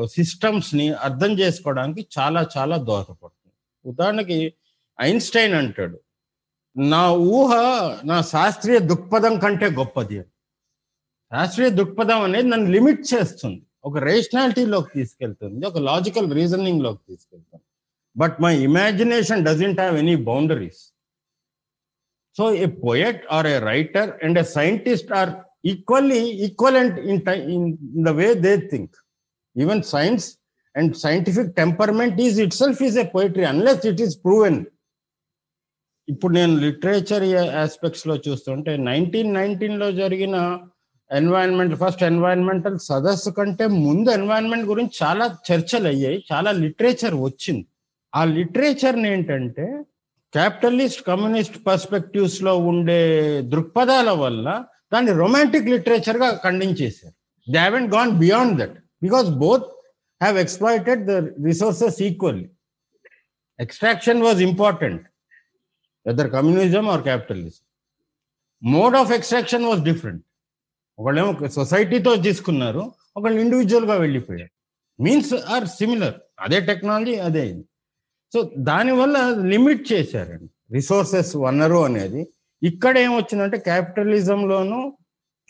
సిస్టమ్స్ని 0.06 0.94
అర్థం 0.94 1.32
చేసుకోవడానికి 1.40 2.02
చాలా 2.20 2.48
చాలా 2.58 2.78
దోహదపడుతుంది. 2.78 3.56
ఉదాహరణకి 3.86 4.54
ఐన్స్టైన్ 5.02 5.54
అంటాడు 5.54 5.98
నా 6.76 7.04
ఊహ 7.14 7.52
నా 8.06 8.22
శాస్త్రీయ 8.22 8.80
దృక్పథం 8.80 9.40
కంటే 9.40 9.66
గొప్పది 9.70 10.16
అని. 10.20 10.32
శాస్త్రీయ 11.32 11.70
దృక్పథం 11.70 12.22
అనేది 12.22 12.48
నన్ను 12.50 12.70
లిమిట్ 12.72 13.04
చేస్తుంది. 13.14 13.62
ఒక 13.84 13.98
రేషనాలిటీలోకి 13.98 14.92
తీసుకెళ్తుంది 14.94 15.66
ఒక 15.66 15.78
లాజికల్ 15.78 16.32
రీజనింగ్లోకి 16.32 17.02
తీసుకెళ్తుంది. 17.10 17.66
But 18.18 18.36
my 18.42 18.54
imagination 18.70 19.46
doesn't 19.46 19.80
have 19.80 19.98
any 19.98 20.16
boundaries. 20.30 20.84
So 22.36 22.46
a 22.56 22.66
poet 22.66 23.22
or 23.32 23.48
a 23.48 23.58
writer 23.72 24.10
and 24.24 24.40
a 24.40 24.46
scientist 24.58 25.12
are 25.12 25.32
equally 25.66 26.22
equivalent 26.48 26.98
in 27.12 27.22
in 27.56 27.68
the 28.04 28.14
way 28.22 28.28
they 28.48 28.54
think 28.72 28.94
even 29.56 29.84
science 29.84 30.28
and 30.76 30.94
scientific 30.96 31.52
temperament 31.56 32.20
is 32.22 32.40
itself 32.54 32.82
is 32.82 32.98
a 32.98 33.06
poetry 33.18 33.44
unless 33.44 33.86
it 33.86 34.02
is 34.02 34.16
proven 34.24 34.60
ఇప్పుడు 36.08 36.34
నేను 36.34 36.54
literature 36.58 37.26
ఆస్పెక్ట్స్లో 37.56 38.16
చూస్తుంటే 38.18 38.72
nineteen 38.78 39.34
నైన్టీన్లో 39.34 39.92
జరిగిన 39.92 40.36
environment 41.12 41.76
first 41.76 42.04
environmental 42.04 42.78
సదస్సు 42.80 43.30
కంటే 43.30 43.66
ముందు 43.86 44.10
environment 44.12 44.66
గురించి 44.66 44.94
చాలా 45.04 45.26
చర్చలు 45.48 45.88
అయ్యాయి 45.88 46.26
చాలా 46.32 46.52
లిటరేచర్ 46.64 47.16
వచ్చింది. 47.22 47.64
ఆ 48.14 48.22
లిటరేచర్ని 48.38 49.08
ఏంటంటే 49.10 49.66
క్యాపిటలిస్ట్ 50.34 51.02
కమ్యూనిస్ట్ 51.04 51.66
పర్స్పెక్టివ్స్లో 51.66 52.58
ఉండే 52.58 53.00
దృక్పథాల 53.42 54.10
వల్ల 54.10 54.66
దాన్ని 54.94 55.12
రొమాంటిక్ 55.12 55.66
లిటరేచర్గా 55.66 56.42
ఖండించేశారు. 56.44 57.16
They 57.52 57.60
haven't 57.60 57.96
gone 57.96 58.12
beyond 58.12 58.60
that 58.60 58.78
because 59.04 59.30
both 59.30 59.64
have 60.22 60.38
exploited 60.38 61.06
the 61.06 61.12
resources 61.46 62.02
equally 62.02 62.50
extraction 63.60 64.22
was 64.22 64.42
important 64.42 65.08
whether 66.08 66.32
communism 66.32 66.90
or 66.90 67.02
capitalism 67.02 67.64
mode 68.64 68.96
of 68.96 69.12
extraction 69.12 69.66
was 69.66 69.82
different 69.82 70.26
ఒకళ్ళేమో 71.00 71.48
సొసైటీతో 71.48 72.16
తీసుకున్నారు 72.16 72.94
ఒకళ్ళు 73.18 73.40
ఇండివిజువల్గా 73.42 73.96
వెళ్ళిపోయారు. 73.96 74.52
మీన్స్ 75.04 75.34
ఆర్ 75.34 75.68
సిమిలర్ 75.68 76.16
అదే 76.40 76.60
టెక్నాలజీ 76.60 77.16
అదే 77.16 77.48
ఇది. 77.48 77.64
సో 78.34 78.52
దానివల్ల 78.58 79.18
లిమిట్ 79.52 79.94
చేశారండి. 79.94 80.50
రిసోర్సెస్ 80.74 81.36
వనరు 81.36 81.80
అనేది. 81.86 82.28
ఇక్కడ 82.64 82.98
ఏమొచ్చిందంటే 82.98 83.58
క్యాపిటలిజంలోను 83.58 84.98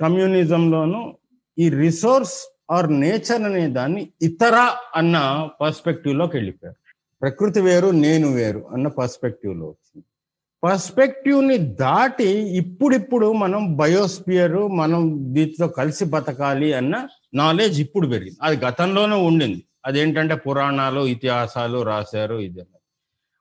కమ్యూనిజంలోను 0.01 1.17
ఈ 1.57 1.69
రిసోర్స్ 1.69 2.37
ఆర్ 2.71 2.99
నేచర్ 2.99 3.43
అనే 3.43 3.67
దాన్ని 3.67 4.09
ఇతర 4.21 4.55
అన్న 4.95 5.47
పర్స్పెక్టివ్లోకి 5.61 6.37
వెళ్ళిపోయారు. 6.37 6.77
ప్రకృతి 7.21 7.61
వేరు 7.61 7.87
నేను 7.87 8.27
వేరు 8.31 8.61
అన్న 8.73 8.87
పర్స్పెక్టివ్లో 8.87 9.65
వచ్చింది. 9.65 10.05
పర్స్పెక్టివ్ని 10.63 11.57
దాటి 11.57 12.29
ఇప్పుడిప్పుడు 12.61 13.31
మనం 13.33 13.75
బయోస్పియర్ 13.75 14.57
మనం 14.81 15.01
దీంతో 15.33 15.67
కలిసి 15.67 16.05
బతకాలి 16.05 16.73
అన్న 16.73 17.07
నాలెడ్జ్ 17.33 17.81
ఇప్పుడు 17.81 18.07
పెరిగింది. 18.07 18.39
అది 18.41 18.57
గతంలోనే 18.65 19.15
ఉండింది. 19.15 19.63
అదేంటంటే 19.85 20.35
పురాణాలు 20.35 21.01
ఇతిహాసాలు 21.07 21.81
రాశారు 21.81 22.35
ఇది. 22.35 22.61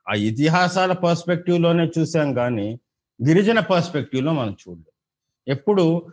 ఆ 0.08 0.14
ఇతిహాసాల 0.14 0.92
పర్స్పెక్టివ్లోనే 0.92 1.90
చూసాం 1.98 2.34
కానీ 2.34 2.80
గిరిజన 3.26 3.60
పర్స్పెక్టివ్లో 3.60 4.32
మనం 4.32 4.56
చూడలేదు. 4.68 4.92
ఎప్పుడు? 5.50 6.12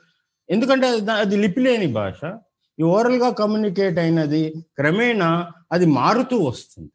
ఎందుకంటే 0.50 0.88
అది 1.12 1.38
లిపి 1.38 1.62
లేని 1.62 1.88
భాష. 1.88 2.38
ఈ 2.80 2.84
ఓరల్గా 2.84 3.30
కమ్యూనికేట్ 3.30 4.00
అయినది 4.00 4.54
క్రమేణా 4.78 5.52
అది 5.72 5.86
మారుతూ 5.86 6.38
వస్తుంది. 6.38 6.92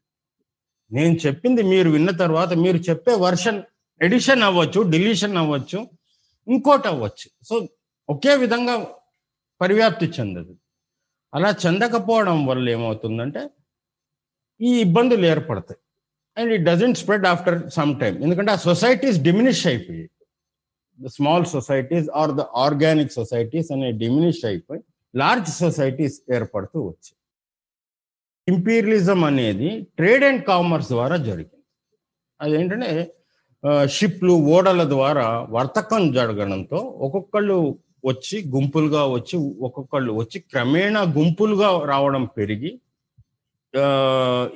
నేను 0.91 1.17
చెప్పింది 1.25 1.63
మీరు 1.63 1.89
విన్న 1.89 2.11
తర్వాత 2.11 2.53
మీరు 2.53 2.77
చెప్పే 2.77 3.13
వర్షన్ 3.13 3.63
ఎడిషన్ 4.01 4.43
అవ్వచ్చు 4.43 4.81
డిలీషన్ 4.81 5.37
అవ్వచ్చు 5.37 5.87
ఇంకోటి 6.47 6.87
అవ్వచ్చు. 6.87 7.45
సో 7.45 7.67
ఒకే 8.09 8.35
విధంగా 8.35 8.85
పరివ్యాప్తి 9.61 10.05
చెందదు. 10.05 10.55
అలా 11.33 11.49
చెందకపోవడం 11.63 12.37
వల్ల 12.45 12.65
ఏమవుతుందంటే 12.69 13.41
ఈ 14.59 14.71
ఇబ్బందులు 14.85 15.25
ఏర్పడతాయి. 15.25 15.79
And 16.37 16.51
it 16.55 16.63
doesn't 16.63 16.97
spread 16.97 17.27
after 17.33 17.57
some 17.77 17.91
time 17.99 18.17
ఎందుకంటే 18.25 18.51
ఆ 18.51 18.59
సొసైటీస్ 18.69 19.17
డిమినిష్ 19.27 19.63
అయిపోయి 19.67 20.03
the 20.99 21.09
small 21.17 21.45
societies 21.45 22.09
or 22.15 22.31
the 22.39 22.43
organic 22.65 23.13
societies 23.19 23.69
అనే 23.71 23.89
డిమినిష్ 24.03 24.43
అయిపోయి 24.45 24.81
లార్జ్ 25.13 25.49
సొసైటీస్ 25.63 26.17
ఏర్పడుతూ 26.35 26.79
వచ్చాయి. 26.81 27.17
ఇంపీరియలిజం 28.47 29.21
అనేది 29.23 29.69
ట్రేడ్ 29.97 30.23
అండ్ 30.23 30.43
కామర్స్ 30.45 30.89
ద్వారా 30.89 31.17
జరిగింది. 31.29 31.65
అదేంటంటే 32.39 32.91
షిప్లు 33.95 34.33
ఓడల 34.55 34.81
ద్వారా 34.89 35.25
వర్తకం 35.55 36.03
జరగడంతో 36.13 36.79
ఒక్కొక్కళ్ళు 37.05 37.57
వచ్చి 38.05 38.49
గుంపులుగా 38.49 39.05
వచ్చి 39.05 39.37
ఒక్కొక్కళ్ళు 39.61 40.13
వచ్చి 40.13 40.39
క్రమేణా 40.39 41.01
గుంపులుగా 41.01 41.85
రావడం 41.85 42.25
పెరిగి 42.25 42.79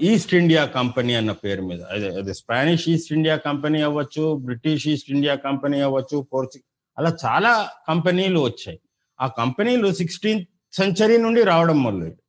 ఈస్ట్ 0.02 0.34
ఇండియా 0.34 0.66
కంపెనీ 0.66 1.14
అన్న 1.14 1.32
పేరు 1.32 1.62
మీద 1.62 1.82
అదే 1.82 2.08
అదే 2.16 2.34
స్పానిష్ 2.34 2.90
ఈస్ట్ 2.90 3.14
ఇండియా 3.14 3.36
కంపెనీ 3.36 3.82
అవ్వచ్చు 3.82 4.36
బ్రిటిష్ 4.36 4.88
ఈస్ట్ 4.88 5.12
ఇండియా 5.12 5.36
కంపెనీ 5.36 5.82
అవ్వచ్చు 5.82 6.28
పోర్చు 6.34 6.60
అలా 6.98 7.18
చాలా 7.26 7.70
కంపెనీలు 7.88 8.40
వచ్చాయి. 8.40 8.80
ఆ 9.22 9.28
కంపెనీలు 9.28 9.94
సిక్స్టీన్త్ 9.94 10.50
సెంచరీ 10.76 11.18
నుండి 11.18 11.44
రావడం 11.44 11.84
మొదలైంది 11.84 12.22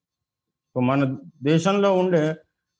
మన 0.80 1.16
దేశంలో 1.42 1.94
ఉండే 1.98 2.34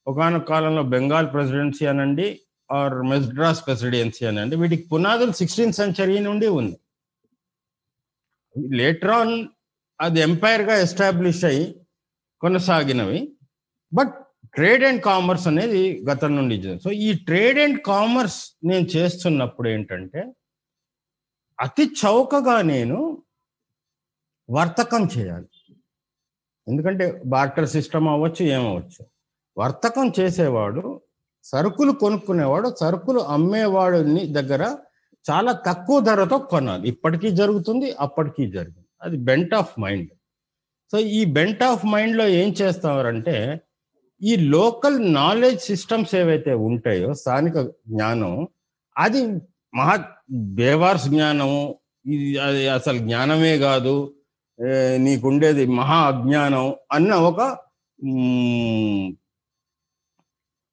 ఒకనొక 0.06 0.48
కాలంలో 0.48 0.82
బెంగాల్ 0.82 1.32
ప్రెసిడెన్సీ 1.32 1.86
అనండి 1.86 2.40
ఆర్ 2.70 2.94
మెజ్రాస్ 3.02 3.66
ప్రెసిడెన్సీ 3.66 4.26
అనండి 4.26 4.56
వీటికి 4.56 4.88
పునాదులు 4.88 5.32
సిక్స్టీన్త్ 5.32 5.76
సెంచరీ 5.76 6.18
నుండి 6.18 6.46
ఉంది. 6.48 6.76
లేటర్ 8.58 9.10
ఆన్ 9.10 9.48
అది 10.00 10.20
ఎంపైర్గా 10.20 10.76
ఎస్టాబ్లిష్ 10.76 11.44
అయ్యి 11.44 11.80
కొనసాగినవి. 12.40 13.36
బట్ 13.94 14.14
ట్రేడ్ 14.54 14.84
అండ్ 14.84 15.02
కామర్స్ 15.02 15.46
అనేది 15.46 16.04
గతం 16.10 16.36
నుండి 16.36 16.80
సో 16.80 16.90
ఈ 16.90 17.14
ట్రేడ్ 17.14 17.58
అండ్ 17.58 17.82
కామర్స్ 17.82 18.52
నేను 18.64 18.86
చేస్తున్నప్పుడు 18.86 19.68
ఏంటంటే 19.68 20.32
అతి 21.60 21.84
చౌకగా 21.84 22.62
నేను 22.62 23.24
వర్తకం 24.50 25.08
చేయాలి. 25.18 25.48
ఎందుకంటే 26.68 27.22
బార్టర్ 27.26 27.68
సిస్టమ్ 27.68 28.08
అవ్వచ్చు 28.08 28.44
ఏమవచ్చు 28.46 29.06
వర్తకం 29.58 30.12
చేసేవాడు 30.20 31.00
సరుకులు 31.44 31.92
కొనుక్కునేవాడు 31.92 32.74
సరుకులు 32.80 33.20
అమ్మేవాడిని 33.20 34.26
దగ్గర 34.32 34.76
చాలా 35.30 35.52
తక్కువ 35.68 35.96
ధరతో 36.00 36.38
కొనాలి. 36.52 36.84
ఇప్పటికీ 36.88 37.30
జరుగుతుంది 37.40 37.88
అప్పటికీ 38.00 38.42
జరుగుతుంది. 38.56 38.88
అది 39.02 39.16
బెంట్ 39.28 39.54
ఆఫ్ 39.60 39.72
మైండ్ 39.80 40.10
సో 40.92 40.98
ఈ 41.18 41.20
బెంట్ 41.36 41.62
ఆఫ్ 41.62 41.86
మైండ్లో 41.86 42.26
ఏం 42.40 42.48
చేస్తారంటే 42.60 43.36
ఈ 44.22 44.36
లోకల్ 44.36 44.98
నాలెడ్జ్ 45.14 45.62
సిస్టమ్స్ 45.62 46.14
ఏవైతే 46.14 46.52
ఉంటాయో 46.68 47.08
స్థానిక 47.14 47.56
జ్ఞానం 47.90 48.34
అది 48.96 49.20
మహా 49.74 49.96
బేవార్స్ 50.60 51.08
జ్ఞానము 51.08 51.58
ఇది 52.14 52.28
అది 52.38 52.62
అసలు 52.68 52.98
జ్ఞానమే 52.98 53.54
కాదు 53.58 53.94
నీకుండేది 55.06 55.64
మహా 55.78 55.98
అజ్ఞానం 56.10 56.66
అన్న 56.92 57.14
ఒక 57.30 57.40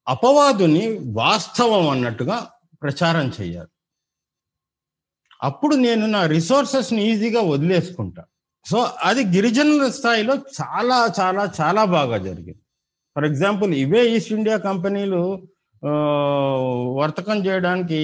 అపవాదుని 0.06 0.84
వాస్తవం 1.20 1.84
అన్నట్టుగా 1.88 2.36
ప్రచారం 2.82 3.26
చేయాలి. 3.40 3.73
అప్పుడు 5.44 5.74
నేను 5.86 6.04
నా 6.06 6.20
రిసోర్సెస్ని 6.26 7.02
ఈజీగా 7.10 7.40
వదిలేసుకుంటా. 7.40 8.22
సో 8.66 8.78
అది 9.02 9.22
గిరిజనుల 9.24 9.86
స్థాయిలో 9.90 10.34
చాలా 10.60 10.98
చాలా 11.20 11.42
చాలా 11.60 11.82
బాగా 11.96 12.18
జరిగింది. 12.18 12.62
ఫర్ 13.16 13.24
ఎగ్జాంపుల్ 13.24 13.72
ఇవే 13.74 14.02
ఈస్ట్ 14.14 14.32
ఇండియా 14.32 14.56
కంపెనీలు 14.68 15.22
వర్తకం 17.00 17.38
చేయడానికి 17.46 18.00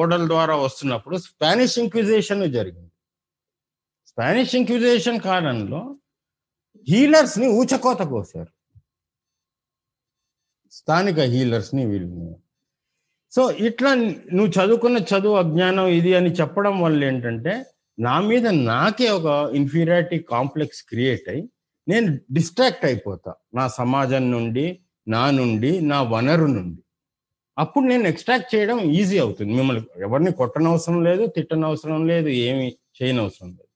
ఓడల 0.00 0.22
ద్వారా 0.28 0.54
వస్తున్నప్పుడు 0.56 1.16
స్పానిష్ 1.16 1.78
ఇంక్విజేషన్ 1.78 2.42
జరిగింది. 2.52 2.92
స్పానిష్ 4.10 4.54
ఇంక్విజేషన్ 4.54 5.20
కాలంలో 5.20 5.82
హీలర్స్ని 6.88 7.48
ఊచకోత 7.58 8.02
కోసారు. 8.12 8.52
స్థానిక 10.70 11.20
హీలర్స్ని 11.32 11.82
వీళ్ళని 11.86 12.30
సో 13.34 13.50
ఇట్లా 13.50 13.94
నువ్వు 14.36 14.50
చదువుకున్న 14.58 14.96
చదువు 14.96 15.36
అజ్ఞానం 15.36 15.86
ఇది 15.86 16.14
అని 16.14 16.30
చెప్పడం 16.32 16.80
వల్ల 16.80 17.04
ఏంటంటే 17.04 17.66
నా 17.98 18.20
మీద 18.20 18.46
నాకే 18.46 19.08
ఒక 19.08 19.50
ఇన్ఫీరియారిటీ 19.54 20.18
కాంప్లెక్స్ 20.18 20.84
క్రియేట్ 20.88 21.28
అయ్యి 21.28 21.48
నేను 21.88 22.18
డిస్ట్రాక్ట్ 22.32 22.84
అయిపోతా. 22.84 23.34
నా 23.54 23.68
సమాజం 23.68 24.30
నుండి 24.30 24.80
నా 25.08 25.30
నుండి 25.30 25.80
నా 25.80 26.02
వనరు 26.02 26.46
నుండి. 26.46 26.80
అప్పుడు 27.58 27.84
నేను 27.84 28.08
ఎక్స్ట్రాక్ట్ 28.08 28.54
చేయడం 28.54 28.78
ఈజీ 28.80 29.18
అవుతుంది. 29.18 29.52
మిమ్మల్ని 29.54 29.84
ఎవరిని 30.00 30.32
కొట్టనవసరం 30.32 31.04
లేదు 31.04 31.26
తిట్టనవసరం 31.26 32.06
లేదు 32.06 32.28
ఏమి 32.28 32.76
చేయనవసరం 33.02 33.48
లేదు. 33.48 33.68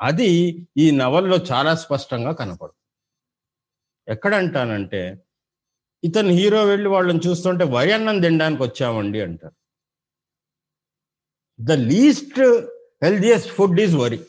అది 0.00 0.30
ఈ 0.76 0.90
నవల్లో 0.90 1.36
చాలా 1.52 1.74
స్పష్టంగా 1.74 2.32
కనపడుతుంది. 2.32 2.80
ఎక్కడంటానంటే 4.08 5.02
ఇతను 6.04 6.28
హీరో 6.28 6.64
వెళ్ళి 6.64 6.88
వాళ్ళని 6.88 7.20
చూస్తుంటే 7.26 7.64
వరి 7.64 7.92
అన్నం 7.92 8.20
తినడానికి 8.20 8.62
వచ్చామండి 8.62 9.20
అంటారు. 9.20 9.56
The 11.60 11.72
least 11.72 12.40
healthiest 13.02 13.50
food 13.50 13.80
is 13.80 13.96
వరి. 13.96 14.20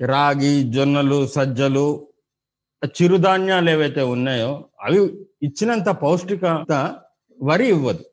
రాగి 0.00 0.72
జొన్నలు 0.72 1.26
సజ్జలు 1.26 2.08
చిరుధాన్యాలు 2.86 3.70
ఏవైతే 3.70 4.02
ఉన్నాయో 4.02 4.70
అవి 4.80 4.98
ఇచ్చినంత 5.42 5.88
పౌష్టికత 5.88 6.72
వరి 7.42 7.66
ఇవ్వదు. 7.68 8.04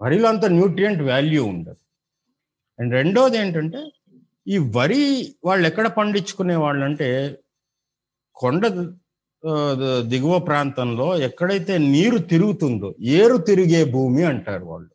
వరిలో 0.00 0.28
అంత 0.28 0.44
న్యూట్రియంట్ 0.44 1.02
వాల్యూ 1.02 1.44
ఉండదు. 1.44 1.80
అండ్ 2.80 2.92
రెండోది 2.94 3.38
ఏంటంటే 3.38 3.80
ఈ 4.48 4.58
వరి 4.58 5.02
వాళ్ళు 5.44 5.66
ఎక్కడ 5.66 5.86
పండించుకునే 5.86 6.56
వాళ్ళంటే 6.56 7.08
కొండ 8.34 8.66
దిగువ 10.12 10.34
ప్రాంతంలో 10.38 11.08
ఎక్కడైతే 11.26 11.74
నీరు 11.78 12.18
తిరుగుతుందో 12.32 12.88
ఏరు 13.18 13.36
తిరిగే 13.48 13.80
భూమి 13.96 14.22
అంటారు 14.30 14.64
వాళ్ళు. 14.64 14.90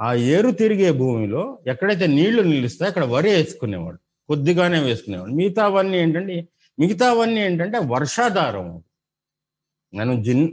ఆ 0.00 0.08
ఏరు 0.34 0.50
తిరిగే 0.60 0.90
భూమిలో 1.00 1.42
ఎక్కడైతే 1.66 2.06
నీళ్ళు 2.06 2.42
నిలుస్తాయో 2.42 2.90
అక్కడ 2.90 3.04
వరి 3.14 3.30
వేసుకునేవాడు 3.36 3.98
కొద్దిగానే 4.28 4.78
వేసుకునేవాడు 4.80 5.32
మిగతావన్నీ 5.40 5.96
ఏంటంటే 5.98 6.36
మిగతావన్నీ 6.78 7.40
ఏంటంటే 7.46 7.78
వర్షాధారం. 7.94 8.68
నేను 9.92 10.14
జిన్ 10.26 10.44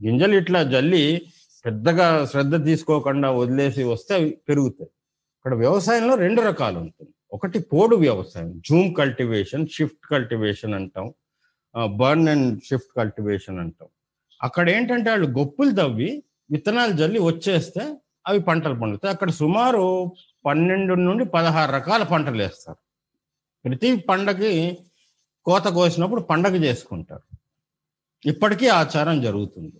గింజలు 0.00 0.34
ఇట్లా 0.42 0.60
జల్లి 0.74 1.04
పెద్దగా 1.64 2.06
శ్రద్ధ 2.30 2.54
తీసుకోకుండా 2.68 3.28
వదిలేసి 3.40 3.82
వస్తే 3.92 4.12
అవి 4.14 4.30
పెరుగుతాయి. 4.48 4.90
ఇక్కడ 5.38 5.54
వ్యవసాయంలో 5.54 6.14
రెండు 6.24 6.40
రకాలు 6.42 6.78
ఉంటుంది. 6.78 7.10
ఒకటి 7.36 7.58
పోడు 7.72 7.96
వ్యవసాయం 7.96 8.50
జూమ్ 8.68 8.90
కల్టివేషన్ 9.00 9.64
షిఫ్ట్ 9.76 10.04
కల్టివేషన్ 10.10 10.74
అంటాం. 10.80 11.06
బర్న్ 11.76 12.28
అండ్ 12.28 12.62
షిఫ్ట్ 12.62 12.96
కల్టివేషన్ 12.96 13.58
అంటాం. 13.58 13.88
అక్కడ 14.42 14.70
ఏంటంటే 14.70 15.10
వాళ్ళు 15.10 15.38
గొప్పులు 15.38 15.70
తవ్వి 15.70 16.22
విత్తనాలు 16.50 16.92
జల్లి 16.92 17.18
వచ్చేస్తే 17.20 17.96
అవి 18.26 18.40
పంటలు 18.40 18.74
పండుతాయి. 18.74 19.14
అక్కడ 19.14 19.30
సుమారు 19.30 20.12
పన్నెండు 20.46 20.94
నుండి 20.94 21.24
పదహారు 21.24 21.72
రకాల 21.72 22.02
పంటలు 22.02 22.42
వేస్తారు. 22.42 22.78
ప్రతి 23.68 23.96
పండగకి 23.96 24.78
కోత 25.44 25.64
కోసినప్పుడు 25.64 26.20
పండగ 26.20 26.54
చేసుకుంటారు. 26.54 27.36
ఇప్పటికీ 28.28 28.68
ఆచారం 28.68 29.22
జరుగుతుంది. 29.22 29.76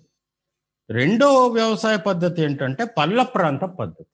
రెండో 0.91 1.47
వ్యవసాయ 1.47 1.97
పద్ధతి 1.97 2.43
ఏంటంటే 2.43 2.85
పల్ల 2.85 3.23
ప్రాంత 3.23 3.61
పద్ధతి. 3.61 4.05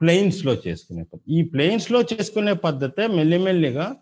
ప్లెయిన్స్లో 0.00 0.54
చేసుకునే 0.54 1.02
పద్ధతి. 1.02 1.34
ఈ 1.34 1.42
ప్లెయిన్స్లో 1.42 2.02
చేసుకునే 2.02 2.52
పద్ధతే 2.52 3.06
మెల్లిమెల్లిగా 3.06 3.96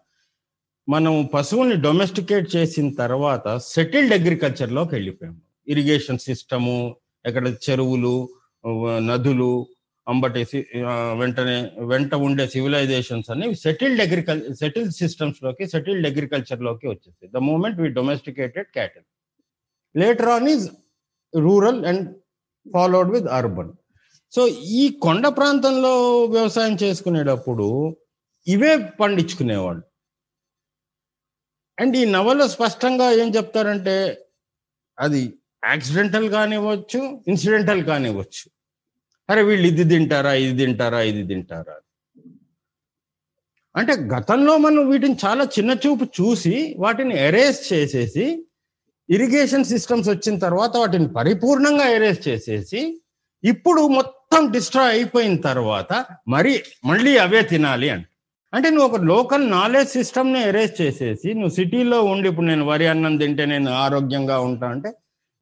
మనం 0.89 1.29
పశువుల్ని 1.35 1.77
డొమెస్టికేట్ 1.77 2.57
చేసిన 2.57 2.91
తర్వాత 2.91 3.57
సెటిల్డ్ 3.57 4.15
అగ్రికల్చర్లోకి 4.15 4.95
వెళ్ళిపోయాము 4.95 5.41
ఇరిగేషన్ 5.69 6.19
సిస్టము 6.19 6.97
ఎక్కడ 7.27 7.49
చెరువులు 7.71 8.29
నదులు 9.01 9.67
అంబటి 10.07 10.63
వెంటనే 11.21 11.71
వెంట 11.79 12.15
ఉండే 12.15 12.47
సివిలైజేషన్స్ 12.47 13.31
అనేవి 13.31 13.55
సెటిల్డ్ 13.55 14.01
అగ్రికల్ 14.01 14.55
సెటిల్డ్ 14.55 14.93
సిస్టమ్స్లోకి 14.93 15.67
సెటిల్డ్ 15.67 16.07
అగ్రికల్చర్లోకి 16.07 16.89
వచ్చేసి 16.89 17.29
the 17.29 17.37
moment 17.37 17.81
we 17.81 17.89
domesticated 17.89 18.69
cattle 18.75 19.07
later 19.97 20.29
on 20.29 20.49
is 20.49 20.71
rural 21.35 21.87
and 21.87 22.09
followed 22.67 23.11
with 23.11 23.27
urban 23.27 23.73
so 24.33 24.47
ఈ 24.81 24.89
కొండ 24.99 25.27
ప్రాంతంలో 25.27 25.93
వ్యవసాయం 26.27 26.75
చేసుకునేటప్పుడు 26.83 27.97
ఇవే 28.47 28.77
పండించుకునేవాళ్ళు. 29.01 29.83
అండ్ 31.81 31.97
ఈ 31.97 32.05
నవలో 32.11 32.49
స్పష్టంగా 32.49 33.07
ఏం 33.23 33.29
చెప్తారంటే 33.29 33.97
అది 34.99 35.21
యాక్సిడెంటల్ 35.65 36.27
కానివ్వచ్చు 36.31 37.01
ఇన్సిడెంటల్ 37.27 37.83
కానివ్వచ్చు. 37.85 38.45
అరే 39.29 39.43
వీళ్ళు 39.43 39.67
ఇది 39.69 39.85
తింటారా 39.85 40.33
ఇది 40.35 40.55
తింటారా 40.61 41.01
ఇది 41.03 41.23
తింటారా? 41.25 41.77
అంటే 43.75 43.93
గతంలో 44.15 44.59
మనం 44.59 44.83
వీటిని 44.91 45.17
చాలా 45.25 45.45
చిన్న 45.57 45.73
చూపు 45.85 46.05
చూసి 46.19 46.55
వాటిని 46.77 47.15
ఎరేస్ 47.19 47.61
చేసేసి 47.73 48.25
ఇరిగేషన్ 49.09 49.65
సిస్టమ్స్ 49.65 50.09
వచ్చిన 50.09 50.35
తర్వాత 50.39 50.73
వాటిని 50.77 51.09
పరిపూర్ణంగా 51.09 51.87
ఎరేస్ 51.89 52.29
చేసేసి 52.29 52.81
ఇప్పుడు 53.45 53.83
మొత్తం 53.89 54.43
డిస్ట్రాయ్ 54.53 54.91
అయిపోయిన 54.91 55.37
తర్వాత 55.41 55.93
మరి 56.29 56.53
మళ్ళీ 56.85 57.19
అవే 57.19 57.43
తినాలి 57.43 57.89
అంట 57.91 58.07
అంటే 58.53 58.69
నువ్వు 58.71 58.87
ఒక 58.91 58.99
లోకల్ 59.05 59.45
నాలెడ్జ్ 59.51 59.91
సిస్టమ్ని 59.91 60.41
ఎరేజ్ 60.41 60.75
చేసేసి 60.83 61.29
నువ్వు 61.35 61.55
సిటీలో 61.59 61.99
ఉండి 62.13 62.27
ఇప్పుడు 62.29 62.47
నేను 62.47 62.65
వరి 62.65 62.87
అన్నం 62.87 63.15
తింటే 63.17 63.45
నేను 63.45 63.71
ఆరోగ్యంగా 63.85 64.37
ఉంటా 64.41 64.69
అంటే 64.69 64.91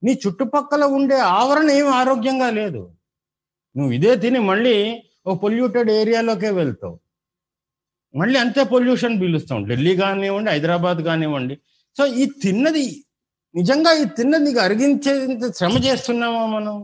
నీ 0.03 0.13
చుట్టుపక్కల 0.25 0.85
ఉండే 0.97 1.19
ఆవరణ 1.39 1.69
ఏం 1.71 1.89
ఆరోగ్యంగా 2.01 2.49
లేదు. 2.51 2.83
నువ్వు 3.77 3.93
ఇదే 3.93 4.13
తిని 4.17 4.39
మళ్ళీ 4.51 4.77
ఒక 5.27 5.35
పొల్యూటెడ్ 5.43 5.91
ఏరియాలోకే 5.91 6.51
వెళ్తావు. 6.51 6.97
మళ్ళీ 8.15 8.39
అంతే 8.39 8.63
పొల్యూషన్ 8.65 9.21
పీలుస్తాం 9.21 9.65
ఢిల్లీ 9.69 9.97
కానివ్వండి 9.97 10.51
హైదరాబాద్ 10.51 11.01
కానివ్వండి. 11.09 11.55
సో 11.97 12.07
ఈ 12.07 12.27
తిన్నది 12.43 12.85
నిజంగా 13.55 13.91
ఈ 14.03 14.05
తిన్నది 14.19 14.45
నీకు 14.45 14.61
అరిగించేంత 14.61 15.47
శ్రమ 15.59 15.75
చేస్తున్నామా 15.87 16.47
మనం? 16.47 16.77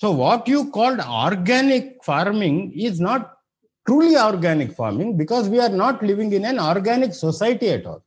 So 0.00 0.10
what 0.22 0.50
you 0.50 0.60
called 0.76 1.00
organic 1.24 1.90
farming 2.04 2.62
is 2.86 3.02
not 3.02 3.26
truly 3.90 4.14
organic 4.14 4.72
farming 4.72 5.12
because 5.12 5.48
we are 5.48 5.78
not 5.78 6.04
living 6.04 6.34
in 6.34 6.44
an 6.44 6.58
organic 6.58 7.14
society 7.14 7.66
at 7.66 7.86
all 7.86 8.02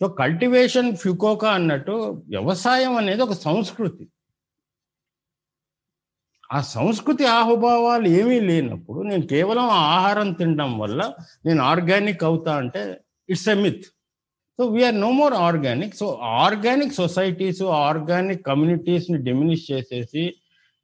so 0.00 0.08
cultivation 0.08 0.96
Fukuoka 0.96 1.50
అన్నట్టు 1.50 1.92
వ్యవసాయం 2.28 2.96
అనేది 2.96 3.22
ఒక 3.22 3.32
సంస్కృతి. 3.32 4.04
ఆ 6.52 6.60
సంస్కృతి 6.60 7.24
ఆహుభావాలు 7.24 8.08
ఏమీ 8.08 8.40
లేనప్పుడు 8.40 9.02
నేను 9.02 9.26
కేవలం 9.26 9.68
ఆహారం 9.68 10.32
తినడం 10.32 10.78
వల్ల 10.78 11.14
నేను 11.46 11.62
ఆర్గానిక్ 11.62 12.24
అవుతా 12.24 12.56
అంటే 12.56 13.00
it's 13.28 13.48
a 13.48 13.54
myth 13.54 13.84
so 14.58 14.64
we are 14.66 15.00
no 15.00 15.10
more 15.12 15.34
organic 15.34 15.94
so 15.96 16.20
organic 16.22 16.94
societies 16.94 17.62
organic 17.62 18.46
కమ్యూనిటీస్ని 18.46 19.18
diminish 19.18 19.72
చేసేసి 19.72 20.24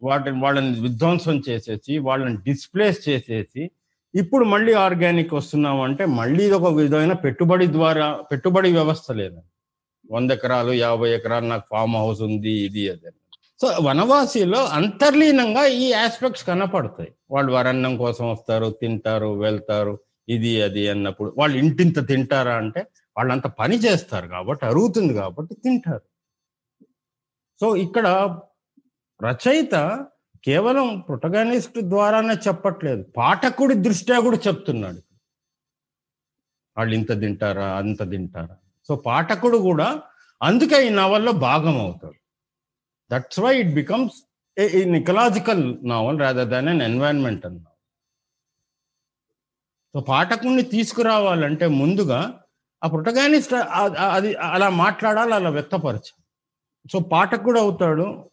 వాటిని 0.03 0.39
వాళ్ళని 0.41 0.81
విధ్వంసం 0.81 1.37
చేసేసి 1.49 1.99
వాళ్ళని 1.99 2.37
డిస్ప్లేస్ 2.49 3.09
చేసేసి 3.09 3.71
ఇప్పుడు 4.15 4.45
మళ్ళీ 4.45 4.73
ఆర్గానిక్ 4.73 5.33
వస్తున్నాం 5.35 5.81
అంటే 5.81 6.05
మళ్ళీ 6.19 6.43
ఇది 6.45 6.57
ఒక 6.59 6.73
విధమైన 6.81 7.13
పెట్టుబడి 7.13 7.67
ద్వారా 7.67 8.07
పెట్టుబడి 8.31 8.71
వ్యవస్థ 8.73 9.13
లేదు. 9.13 9.41
వంద 10.11 10.31
ఎకరాలు 10.31 10.73
యాభై 10.73 11.11
ఎకరాలు 11.17 11.47
నాకు 11.47 11.67
ఫామ్ 11.73 11.97
హౌస్ 11.97 12.21
ఉంది 12.29 12.53
ఇది 12.67 12.85
అది. 12.93 13.11
సో 13.61 13.69
వనవాసిలో 13.83 14.61
అంతర్లీనంగా 14.79 15.67
ఈ 15.67 15.87
ఆస్పెక్ట్స్ 15.93 16.45
కనపడతాయి. 16.51 17.11
వాళ్ళు 17.31 17.53
వరన్నం 17.53 17.97
కోసం 17.97 18.25
వస్తారు 18.31 18.69
తింటారు 18.83 19.31
వెళ్తారు 19.45 19.95
ఇది 20.29 20.63
అది 20.63 20.89
అన్నప్పుడు. 20.89 21.35
వాళ్ళు 21.39 21.57
ఇంటింత 21.59 21.99
తింటారా 22.09 22.55
అంటే 22.57 22.81
వాళ్ళంత 23.17 23.47
పని 23.61 23.77
చేస్తారు 23.77 24.27
కాబట్టి 24.27 24.67
అరుగుతుంది 24.67 25.15
కాబట్టి 25.15 25.55
తింటారు. 25.55 26.05
సో 27.61 27.77
ఇక్కడ 27.77 28.07
రచయిత 29.25 30.07
కేవలం 30.45 31.01
ప్రొటగానిస్ట్ 31.01 31.79
ద్వారానే 31.81 32.35
చెప్పట్లేదు. 32.35 33.03
పాఠకుడి 33.17 33.75
దృష్ట్యా 33.75 34.21
కూడా 34.21 34.39
చెప్తున్నాడు. 34.47 35.01
వాళ్ళు 36.77 36.95
ఇంత 36.95 37.21
తింటారా 37.21 37.77
అంత 37.77 38.11
తింటారా? 38.11 38.57
సో 38.89 38.97
పాఠకుడు 38.97 39.59
కూడా 39.59 40.03
అందుకే 40.43 40.87
ఈ 40.87 40.91
నవల్లో 40.91 41.33
భాగం 41.33 41.81
అవుతాడు. 41.81 42.19
That's 43.13 43.41
why 43.41 43.61
it 43.61 43.75
becomes 43.75 44.17
a 44.59 44.85
ecological 44.85 45.65
novel 45.89 46.21
rather 46.21 46.49
than 46.49 46.69
an 46.69 46.83
environmental 46.83 47.55
novel 47.55 47.65
so 49.95 50.01
పాఠకుడిని 50.01 50.63
తీసుకురావాలంటే 50.63 51.67
ముందుగా 51.67 52.21
ఆ 52.85 52.87
ప్రొటగానిస్ట్ 52.87 53.55
అది 54.17 54.35
అలా 54.35 54.69
మాట్లాడాలి 54.69 55.35
అలా 55.35 55.51
వ్యక్తపరచాలి. 55.51 56.25
సో 56.93 56.99
పాఠకుడు 56.99 57.59
అవుతాడు 57.61 58.31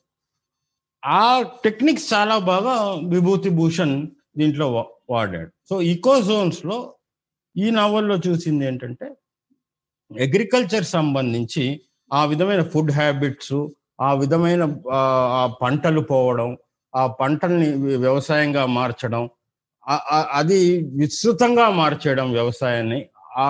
ఆ 1.06 1.24
టెక్నిక్స్ 1.64 2.14
చాలా 2.14 2.38
బాగా 2.52 2.76
విభూతి 3.14 3.50
భూషణ్ 3.50 3.96
దీంట్లో 4.38 4.68
వాడాడు. 5.14 5.52
సో 5.70 5.76
ఈకో 5.92 6.14
జోన్స్లో 6.30 6.78
ఈ 7.56 7.66
నవల్లో 7.72 8.16
చూసింది 8.28 8.66
ఏంటంటే 8.66 9.08
అగ్రికల్చర్ 10.12 10.88
సంబంధించి 10.98 11.66
ఆ 12.12 12.26
విధమైన 12.26 12.62
ఫుడ్ 12.74 12.92
హ్యాబిట్స్ 12.92 13.58
ఆ 14.02 14.14
విధమైన 14.14 14.64
ఆ 15.40 15.46
పంటలు 15.62 16.02
పోవడం 16.12 16.50
ఆ 16.94 17.04
పంటల్ని 17.22 17.70
వ్యవసాయంగా 18.06 18.66
మార్చడం 18.78 19.24
అది 20.40 20.60
విస్తృతంగా 21.00 21.66
మార్చేయడం 21.70 22.32
వ్యవసాయాన్ని 22.32 23.00
ఆ 23.38 23.48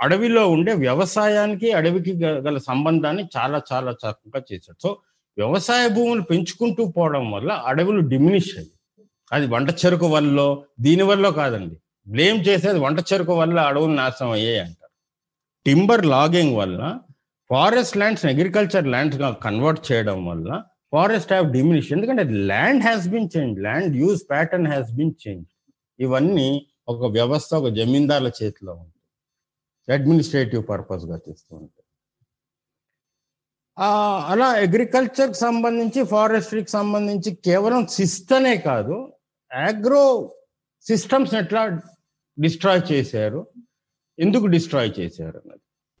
అడవిలో 0.00 0.48
ఉండే 0.48 0.72
వ్యవసాయానికి 0.86 1.72
అడవికి 1.72 2.12
గల 2.46 2.58
సంబంధాన్ని 2.58 3.24
చాలా 3.36 3.62
చాలా 3.72 3.90
చక్కగా 4.02 4.40
చేశాడు. 4.50 4.78
సో 4.84 4.90
వ్యవసాయ 5.38 5.84
భూములు 5.96 6.22
పెంచుకుంటూ 6.22 6.82
పోవడం 6.96 7.24
వల్ల 7.34 7.52
అడవులు 7.70 8.00
డిమినిష్ 8.12 8.52
అయ్యి 8.58 8.70
అది 9.32 9.46
వంట 9.54 9.70
చెరుకు 9.82 10.08
వల్ల 10.14 10.40
దీని 10.86 11.04
వల్ల 11.10 11.26
కాదండి. 11.40 11.76
బ్లేమ్ 12.06 12.38
చేసేది 12.48 12.78
వంట 12.84 12.98
చెరుకు 13.10 13.34
వల్ల 13.40 13.58
అడవులు 13.70 13.94
నాశనం 13.94 14.30
అయ్యాయి 14.30 14.60
అంటారు. 14.64 14.92
టింబర్ 15.66 16.04
లాగింగ్ 16.14 16.54
వల్ల 16.60 16.80
ఫారెస్ట్ 17.50 17.96
ల్యాండ్స్ 18.00 18.24
అగ్రికల్చర్ 18.26 18.86
ల్యాండ్స్గా 18.94 19.28
కన్వర్ట్ 19.44 19.82
చేయడం 19.92 20.18
వల్ల 20.26 20.48
ఫారెస్ట్ 20.92 21.32
హ్యావ్ 21.32 21.46
డిమినిష్ 21.52 21.90
ఎందుకంటే 21.92 22.24
land 22.50 22.82
has 22.82 23.06
been 23.14 23.28
change 23.36 23.56
land 23.66 23.96
use 24.02 24.20
pattern 24.30 24.68
has 24.72 24.90
been 24.98 25.14
change 25.24 25.48
ఇవన్నీ 25.98 26.48
ఒక 26.92 27.10
వ్యవస్థ 27.16 27.50
ఒక 27.60 27.68
జమీందార్ల 27.78 28.30
చేతిలో 28.40 28.72
ఉంటుంది 28.72 29.92
అడ్మినిస్ట్రేటివ్ 29.92 30.62
పర్పస్గా 30.68 31.16
తీస్తూ 31.16 31.52
ఉంటాయి. 31.56 31.83
అలా 33.78 34.48
అగ్రికల్చర్కి 34.64 35.38
సంబంధించి 35.38 36.00
ఫారెస్ట్రీకి 36.04 36.70
సంబంధించి 36.70 37.30
కేవలం 37.44 37.86
సిస్తనే 37.86 38.56
కాదు 38.56 38.96
ఆగ్రో 39.50 40.04
సిస్టమ్స్ 40.86 41.34
ఎట్లా 41.34 41.62
డిస్ట్రాయ్ 42.38 42.82
చేశారు? 42.92 43.40
ఎందుకు 44.18 44.46
డిస్ట్రాయ్ 44.46 44.92
చేశారు 45.00 45.36
అన్నది. 45.38 45.63